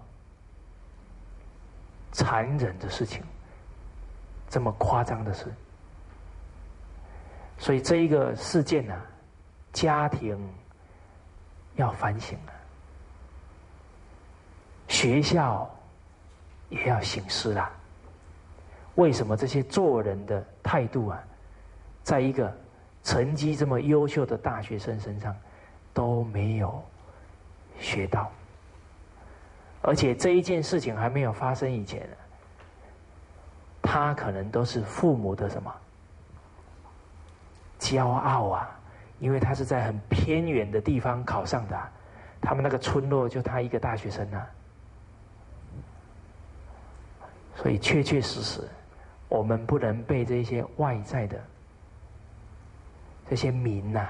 [2.10, 3.22] 残忍的事情，
[4.48, 5.46] 这么夸张的事？
[7.56, 9.00] 所以这一个事件呢，
[9.72, 10.36] 家庭
[11.76, 12.52] 要反省了。
[14.88, 15.70] 学校
[16.68, 17.70] 也要醒思啦。
[18.96, 21.22] 为什么这些做人的态度啊，
[22.02, 22.52] 在一个
[23.06, 25.32] 成绩这么优秀的大学生身上
[25.94, 26.82] 都没有
[27.78, 28.28] 学到？
[29.80, 32.04] 而且这一件事情还没有发生以前，
[33.80, 35.72] 他可能都是父母的什么
[37.78, 38.68] 骄傲啊？
[39.20, 41.80] 因为他是在很偏远的地方考上的，
[42.40, 44.44] 他们那个村落就他一个大学生啊。
[47.54, 48.68] 所以，确确实实，
[49.28, 51.40] 我们不能被这些外在的
[53.28, 54.08] 这些名呐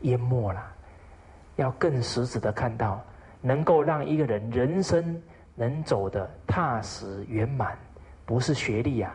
[0.00, 0.72] 淹没了。
[1.56, 3.04] 要更实质的看到，
[3.40, 5.22] 能够让一个人人生
[5.54, 7.76] 能走的踏实圆满，
[8.24, 9.12] 不是学历啊，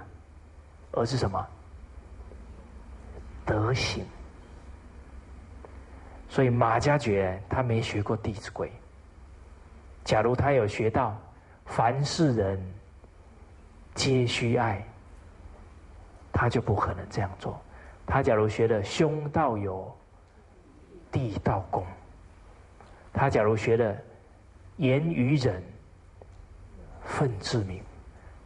[0.91, 1.47] 而是什么
[3.45, 4.05] 德行。
[6.29, 8.67] 所以，马家爵他没学过《弟子规》，
[10.03, 11.17] 假如他有学到
[11.65, 12.73] 凡是人。
[13.95, 14.83] 皆须爱，
[16.31, 17.61] 他就不可能这样做。
[18.05, 19.95] 他假如学了兄道友，
[21.11, 21.85] 弟道恭，
[23.13, 23.95] 他假如学了
[24.77, 25.63] 言语忍，
[27.03, 27.81] 愤自明，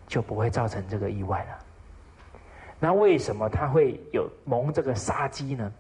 [0.08, 1.60] 就不会造成这个意外了。
[2.80, 5.72] 那为什么他会有蒙这个杀机呢？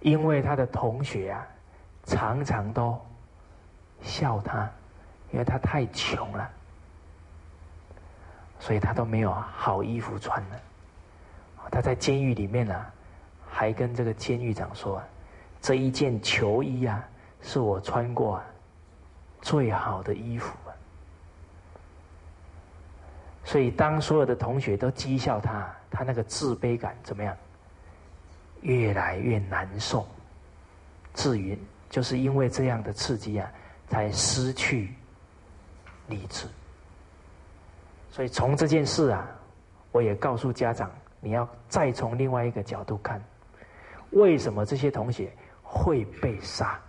[0.00, 1.46] 因为他的同学啊，
[2.04, 2.98] 常常都
[4.02, 4.68] 笑他，
[5.30, 6.50] 因为他太穷了。
[8.58, 10.60] 所以他都没有好衣服穿了。
[11.72, 12.86] 他在监狱里面呢，
[13.48, 15.02] 还跟这个监狱长说
[15.62, 17.02] ：“这一件囚衣啊，
[17.40, 18.42] 是我穿过
[19.40, 20.54] 最好的衣服。”
[23.42, 27.34] 所以当所有的同学都讥笑他，他那个自卑感怎么样？
[28.60, 30.06] 越来越难受。
[31.14, 31.58] 至于
[31.90, 33.50] 就是因为这样的刺激啊，
[33.88, 34.94] 才失去
[36.06, 36.46] 理智。
[38.10, 39.26] 所以从这件事啊，
[39.90, 40.90] 我也告诉家长，
[41.24, 43.22] 你要再从另外一个角度看，
[44.10, 46.80] 为什么这些同学会被杀？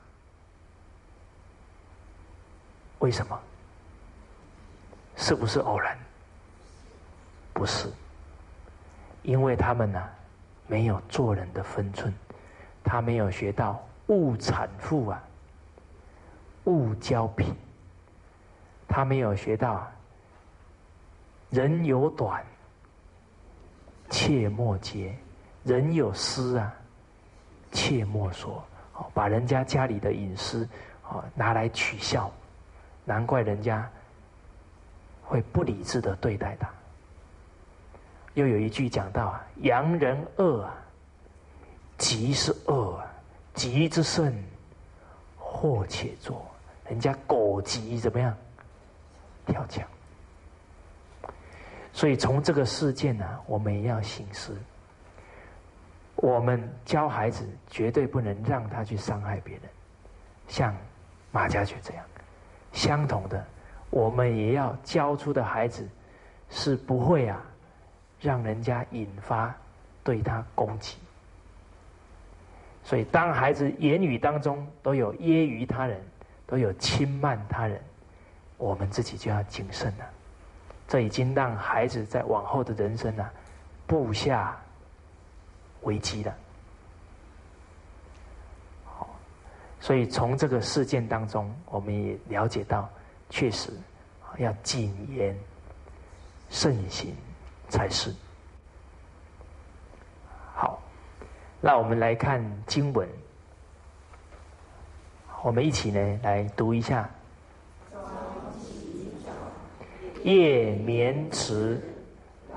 [2.97, 3.39] 为什么？
[5.15, 5.95] 是不是偶然？
[7.53, 7.87] 不是，
[9.21, 10.03] 因为他们呢，
[10.65, 12.11] 没有做人的分寸，
[12.83, 15.23] 他没有学到勿产妇啊，
[16.63, 17.55] 勿交品，
[18.87, 19.87] 他没有学到。
[21.51, 22.43] 人有短，
[24.13, 25.11] 切莫揭；
[25.63, 26.71] 人有私啊，
[27.71, 28.63] 切莫说。
[28.93, 30.69] 哦，把人家家里的隐私
[31.09, 32.31] 哦拿来取笑，
[33.05, 33.89] 难怪人家
[35.23, 36.69] 会不理智的对待他。
[38.35, 40.75] 又有一句讲到啊，洋人恶啊，
[41.97, 43.11] 吉是恶啊，
[43.55, 44.31] 急之甚，
[45.39, 46.45] 祸且作。
[46.87, 48.37] 人家狗急怎么样？
[49.47, 49.83] 跳墙。
[51.93, 54.57] 所以从这个事件呢，我们也要醒思：
[56.15, 59.63] 我们教孩子绝对不能让他去伤害别人，
[60.47, 60.75] 像
[61.31, 62.03] 马家爵这样。
[62.71, 63.45] 相同的，
[63.91, 65.87] 我们也要教出的孩子
[66.49, 67.39] 是不会啊，
[68.19, 69.55] 让人家引发
[70.03, 70.97] 对他攻击。
[72.83, 76.01] 所以，当孩子言语当中都有揶揄他人，
[76.47, 77.79] 都有轻慢他人，
[78.57, 80.05] 我们自己就要谨慎了。
[80.93, 83.27] 这已经让孩子在往后的人生呢，
[83.87, 84.55] 布下
[85.81, 86.31] 危机了。
[88.85, 89.09] 好，
[89.79, 92.87] 所以从这个事件当中，我们也了解到，
[93.31, 93.71] 确实
[94.37, 95.35] 要谨言
[96.51, 97.15] 慎行
[97.69, 98.13] 才是。
[100.53, 100.79] 好，
[101.59, 103.09] 那我们来看经文，
[105.41, 107.09] 我们一起呢来读一下。
[110.23, 111.81] 夜眠迟，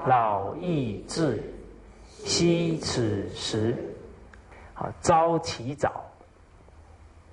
[0.06, 1.42] 老易至，
[2.24, 3.76] 惜此时。
[4.72, 6.04] 好，朝起早，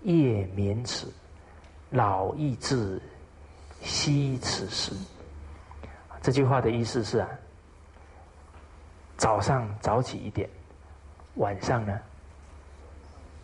[0.01, 1.05] 夜眠迟，
[1.91, 2.99] 老易至，
[3.81, 4.95] 惜此时。
[6.21, 7.29] 这句话的意思是啊，
[9.17, 10.49] 早上早起一点，
[11.35, 11.99] 晚上呢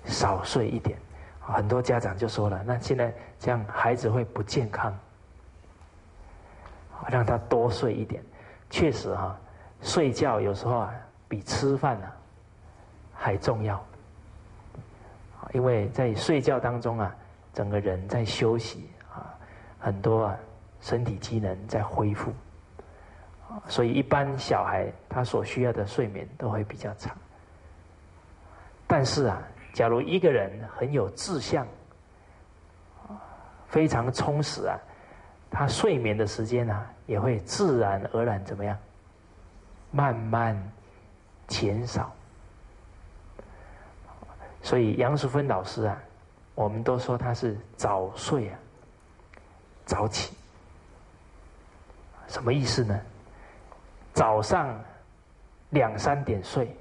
[0.06, 0.98] 少睡一点。
[1.40, 4.98] 很多家长就说了，那现在这样孩子会不健康。
[7.08, 8.24] 让他多睡一点，
[8.70, 9.40] 确实哈，
[9.82, 10.94] 睡觉有时候啊
[11.28, 12.08] 比吃饭呢
[13.14, 13.84] 还重要，
[15.54, 17.16] 因为在睡觉当中啊，
[17.54, 19.34] 整个人在休息啊，
[19.80, 20.36] 很多啊
[20.82, 22.32] 身体机能在恢复，
[23.68, 27.16] 所以一般小孩他所需要的睡眠都会比较长。
[28.88, 29.42] 但是啊，
[29.74, 31.68] 假如一个人很有志向，
[33.68, 34.78] 非常充实啊。
[35.52, 38.78] 他睡眠的时间呢，也会自然而然怎么样？
[39.92, 40.56] 慢慢
[41.48, 42.14] 减少。
[44.62, 45.98] 所以杨淑芬老师啊，
[46.54, 48.60] 我们都说他是早睡啊，
[49.86, 50.36] 早起。
[52.28, 53.00] 什么意思呢？
[54.14, 54.80] 早上
[55.72, 56.76] 两三点睡，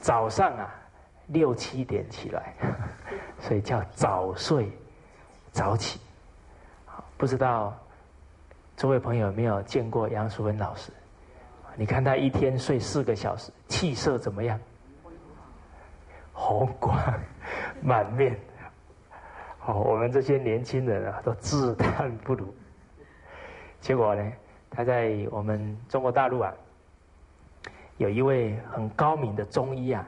[0.00, 0.72] 早上啊
[1.26, 2.54] 六七点起来，
[3.40, 4.72] 所以叫早睡
[5.50, 6.00] 早起。
[7.18, 7.76] 不知道。
[8.82, 10.90] 诸位朋友有没有见过杨淑芬老师？
[11.76, 14.58] 你看他一天睡四个小时，气色怎么样？
[16.32, 17.00] 红光
[17.80, 18.36] 满面。
[19.60, 22.52] 好，我们这些年轻人啊，都自叹不如。
[23.80, 24.32] 结果呢，
[24.68, 26.52] 他在我们中国大陆啊，
[27.98, 30.04] 有一位很高明的中医啊，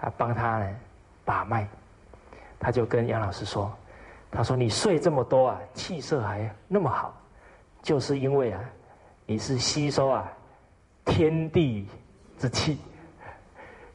[0.00, 0.76] 他帮他呢
[1.24, 1.64] 把脉，
[2.58, 3.72] 他就跟杨老师说。
[4.36, 7.14] 他说：“你睡这么多啊，气色还那么好，
[7.82, 8.60] 就是因为啊，
[9.26, 10.28] 你是吸收啊
[11.04, 11.86] 天地
[12.36, 12.76] 之气。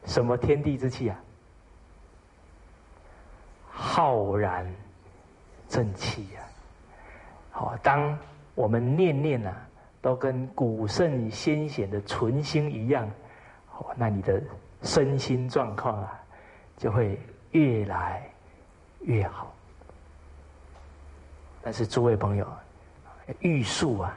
[0.06, 1.20] 什么天地之气啊？
[3.68, 4.66] 浩然
[5.68, 6.40] 正气呀！
[7.50, 8.18] 好，当
[8.54, 9.54] 我们念念啊，
[10.00, 13.06] 都跟古圣先贤的纯心一样，
[13.76, 14.42] 哦，那你的
[14.82, 16.18] 身心状况啊，
[16.78, 17.20] 就会
[17.50, 18.26] 越来
[19.00, 19.52] 越好。”
[21.62, 22.46] 但是诸位朋友，
[23.40, 24.16] 欲速啊，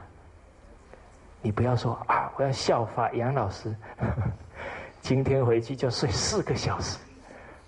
[1.42, 3.74] 你不要说啊，我要效法杨老师，
[5.02, 6.98] 今天回去就睡四个小时，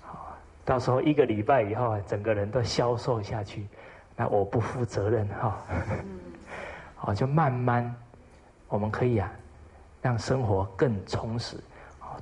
[0.00, 3.66] 好，到时候一个礼拜以后啊，整个人都消瘦下去，
[4.16, 5.58] 那我不负责任哈。
[6.96, 7.94] 好，就慢慢，
[8.68, 9.30] 我们可以啊，
[10.00, 11.58] 让生活更充实，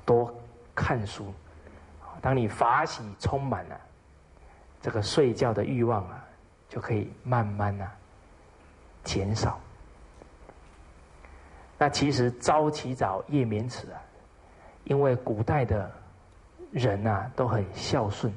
[0.05, 0.35] 多
[0.75, 1.33] 看书，
[2.21, 3.81] 当你法喜充满了，
[4.83, 6.24] 这个睡觉的欲望啊。
[6.75, 7.89] 就可以慢慢呐
[9.05, 9.61] 减少。
[11.79, 14.03] 那其实朝起早，夜眠迟啊，
[14.83, 15.89] 因为古代的
[16.72, 18.35] 人呐都很孝顺，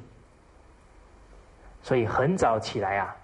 [1.82, 3.16] 所以很早起来啊，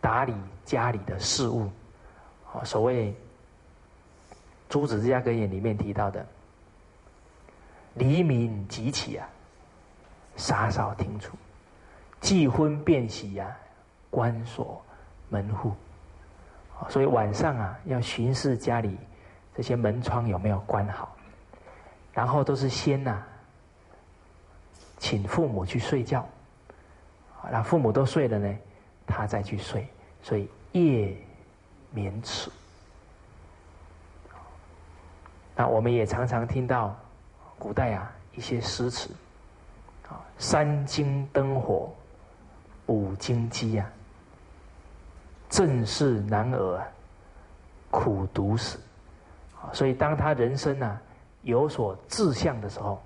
[0.00, 1.70] 打理家里的事务。
[2.54, 3.12] 啊，所谓
[4.70, 6.26] 《朱子治家格言》里面提到的
[7.92, 9.28] “黎明即起啊，
[10.36, 11.36] 洒扫庭除，
[12.20, 13.56] 既婚便喜啊，
[14.10, 14.80] 关锁
[15.28, 15.72] 门户。”
[16.88, 18.96] 所以晚上啊，要巡视家里
[19.54, 21.14] 这些门窗有没有关好，
[22.12, 23.22] 然后都是先呐，
[24.96, 26.26] 请父母去睡觉，
[27.50, 28.58] 那父母都睡了呢，
[29.06, 29.86] 他再去睡，
[30.22, 31.14] 所以夜
[31.90, 32.50] 眠迟。
[35.54, 36.96] 那我们也常常听到
[37.58, 39.10] 古代啊一些诗词，
[40.08, 41.92] 啊三更灯火，
[42.90, 43.88] 五更鸡呀。
[45.48, 46.80] 正是男儿
[47.90, 48.78] 苦读死，
[49.72, 51.00] 所以当他人生呢
[51.42, 53.02] 有所志向的时候，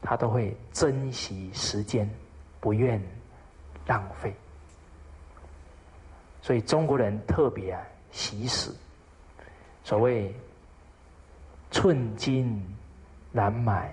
[0.00, 2.08] 他都会珍惜时间，
[2.60, 3.02] 不愿
[3.86, 4.34] 浪费。
[6.40, 8.74] 所以中国人特别啊惜死，
[9.84, 10.34] 所谓
[11.70, 12.64] 寸金
[13.32, 13.92] 难买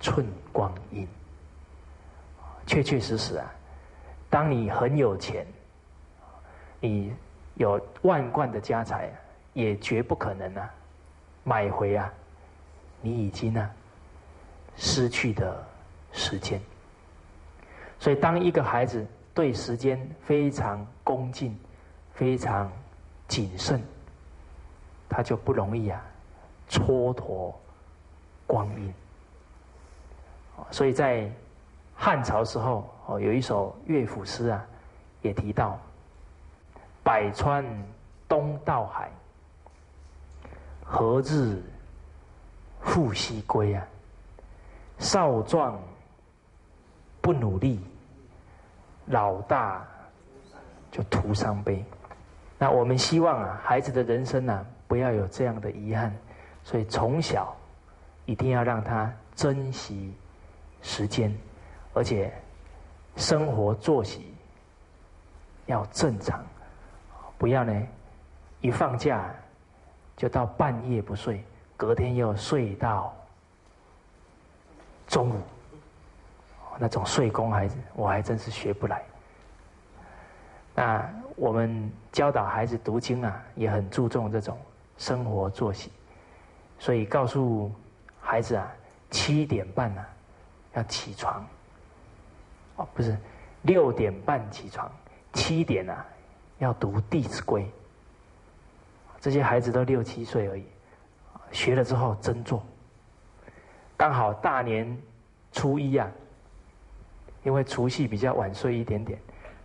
[0.00, 1.06] 寸光阴，
[2.66, 3.52] 确确实实啊，
[4.34, 5.46] 当你很有钱。
[6.80, 7.14] 你
[7.54, 9.08] 有万贯的家财，
[9.52, 10.74] 也绝不可能啊，
[11.44, 12.12] 买回啊，
[13.00, 13.70] 你已经呢
[14.76, 15.64] 失去的
[16.10, 16.60] 时间。
[18.00, 21.56] 所以，当一个孩子对时间非常恭敬、
[22.12, 22.70] 非常
[23.28, 23.80] 谨慎，
[25.08, 26.04] 他就不容易啊
[26.68, 27.54] 蹉跎
[28.48, 28.92] 光阴。
[30.72, 31.30] 所以在
[31.96, 34.64] 汉朝时候，哦，有一首乐府诗啊，
[35.22, 35.78] 也提到。
[37.02, 37.64] 百川
[38.26, 39.10] 东到海，
[40.82, 41.62] 何日
[42.80, 43.86] 复西归啊？
[44.98, 45.78] 少壮
[47.20, 47.78] 不努力，
[49.06, 49.86] 老大
[50.90, 51.84] 就徒伤悲。
[52.58, 56.14] 那我们希望啊，孩子的人生呢，不要有这样的遗憾，
[56.62, 57.54] 所以从小
[58.24, 60.14] 一定要让他珍惜
[60.80, 61.36] 时间，
[61.94, 62.30] 而且
[63.16, 64.34] 生活作息
[65.66, 66.44] 要正常。
[67.38, 67.82] 不要呢，
[68.60, 69.32] 一放假
[70.16, 71.42] 就到半夜不睡，
[71.76, 73.14] 隔天又睡到
[75.06, 75.40] 中午，
[76.78, 79.02] 那种睡功孩子，我还真是学不来。
[80.74, 84.58] 那我们教导孩子读经啊，也很注重这种
[84.98, 85.92] 生活作息，
[86.78, 87.70] 所以告诉
[88.20, 88.68] 孩子啊，
[89.10, 90.04] 七点半呢
[90.74, 91.44] 要起床，
[92.76, 93.16] 哦，不是
[93.62, 94.90] 六点半起床，
[95.32, 96.04] 七点啊。
[96.58, 97.62] 要读《弟子规》，
[99.20, 100.64] 这些孩子都六七岁而已，
[101.50, 102.64] 学了之后真做。
[103.96, 104.96] 刚好大年
[105.50, 106.08] 初一啊，
[107.42, 109.18] 因为除夕比较晚睡一点点，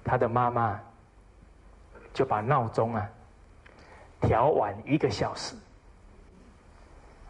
[0.03, 0.79] 他的妈妈
[2.11, 3.07] 就把闹钟啊
[4.19, 5.55] 调晚一个小时，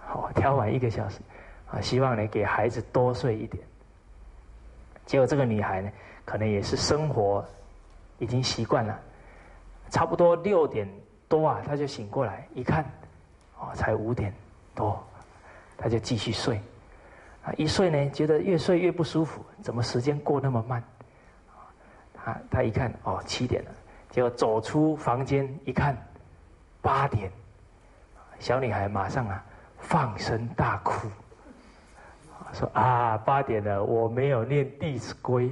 [0.08, 1.20] 好调晚一个小时
[1.70, 3.62] 啊，希望呢给孩子多睡一点。
[5.10, 5.92] 结果这个女孩呢，
[6.24, 7.44] 可能也是生活
[8.20, 9.00] 已经习惯了。
[9.90, 10.88] 差不多六点
[11.28, 12.86] 多啊，她就醒过来，一看，
[13.58, 14.32] 哦，才五点
[14.76, 15.04] 多，
[15.76, 16.62] 她就继续睡。
[17.44, 20.84] 啊，一睡呢，觉得越睡越不舒服，怎么时间过那么慢？
[22.14, 23.72] 他他一看，哦，七点了，
[24.12, 25.98] 结果走出房间一看，
[26.84, 27.32] 八点，
[28.38, 29.44] 小女孩马上啊
[29.80, 31.08] 放声大哭，
[32.54, 35.50] 说啊，八点了，我没有念《弟子规》。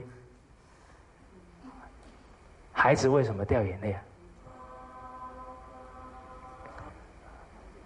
[2.73, 4.01] 孩子为什么掉眼泪啊？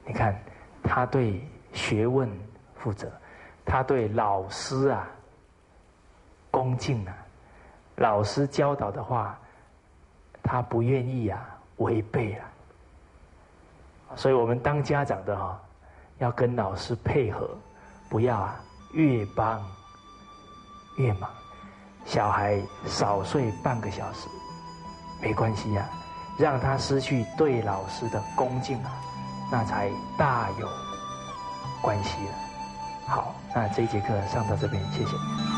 [0.06, 0.38] 你看，
[0.84, 2.30] 他对学问
[2.76, 3.10] 负责，
[3.66, 5.08] 他对老师啊
[6.50, 7.16] 恭敬啊，
[7.98, 9.40] 老师教导的话，
[10.44, 11.40] 他不愿意啊
[11.78, 12.48] 违背啊。
[14.16, 15.62] 所以我们当家长的哈，
[16.18, 17.50] 要跟老师配合，
[18.10, 18.62] 不要啊
[18.94, 19.62] 越帮
[20.96, 21.30] 越忙。
[22.06, 24.28] 小孩少睡半个小时
[25.22, 25.88] 没关系呀，
[26.38, 28.92] 让他失去对老师的恭敬啊。
[29.52, 30.68] 那才大有
[31.82, 32.34] 关系了。
[33.06, 35.51] 好，那这一节课上到这边，谢谢。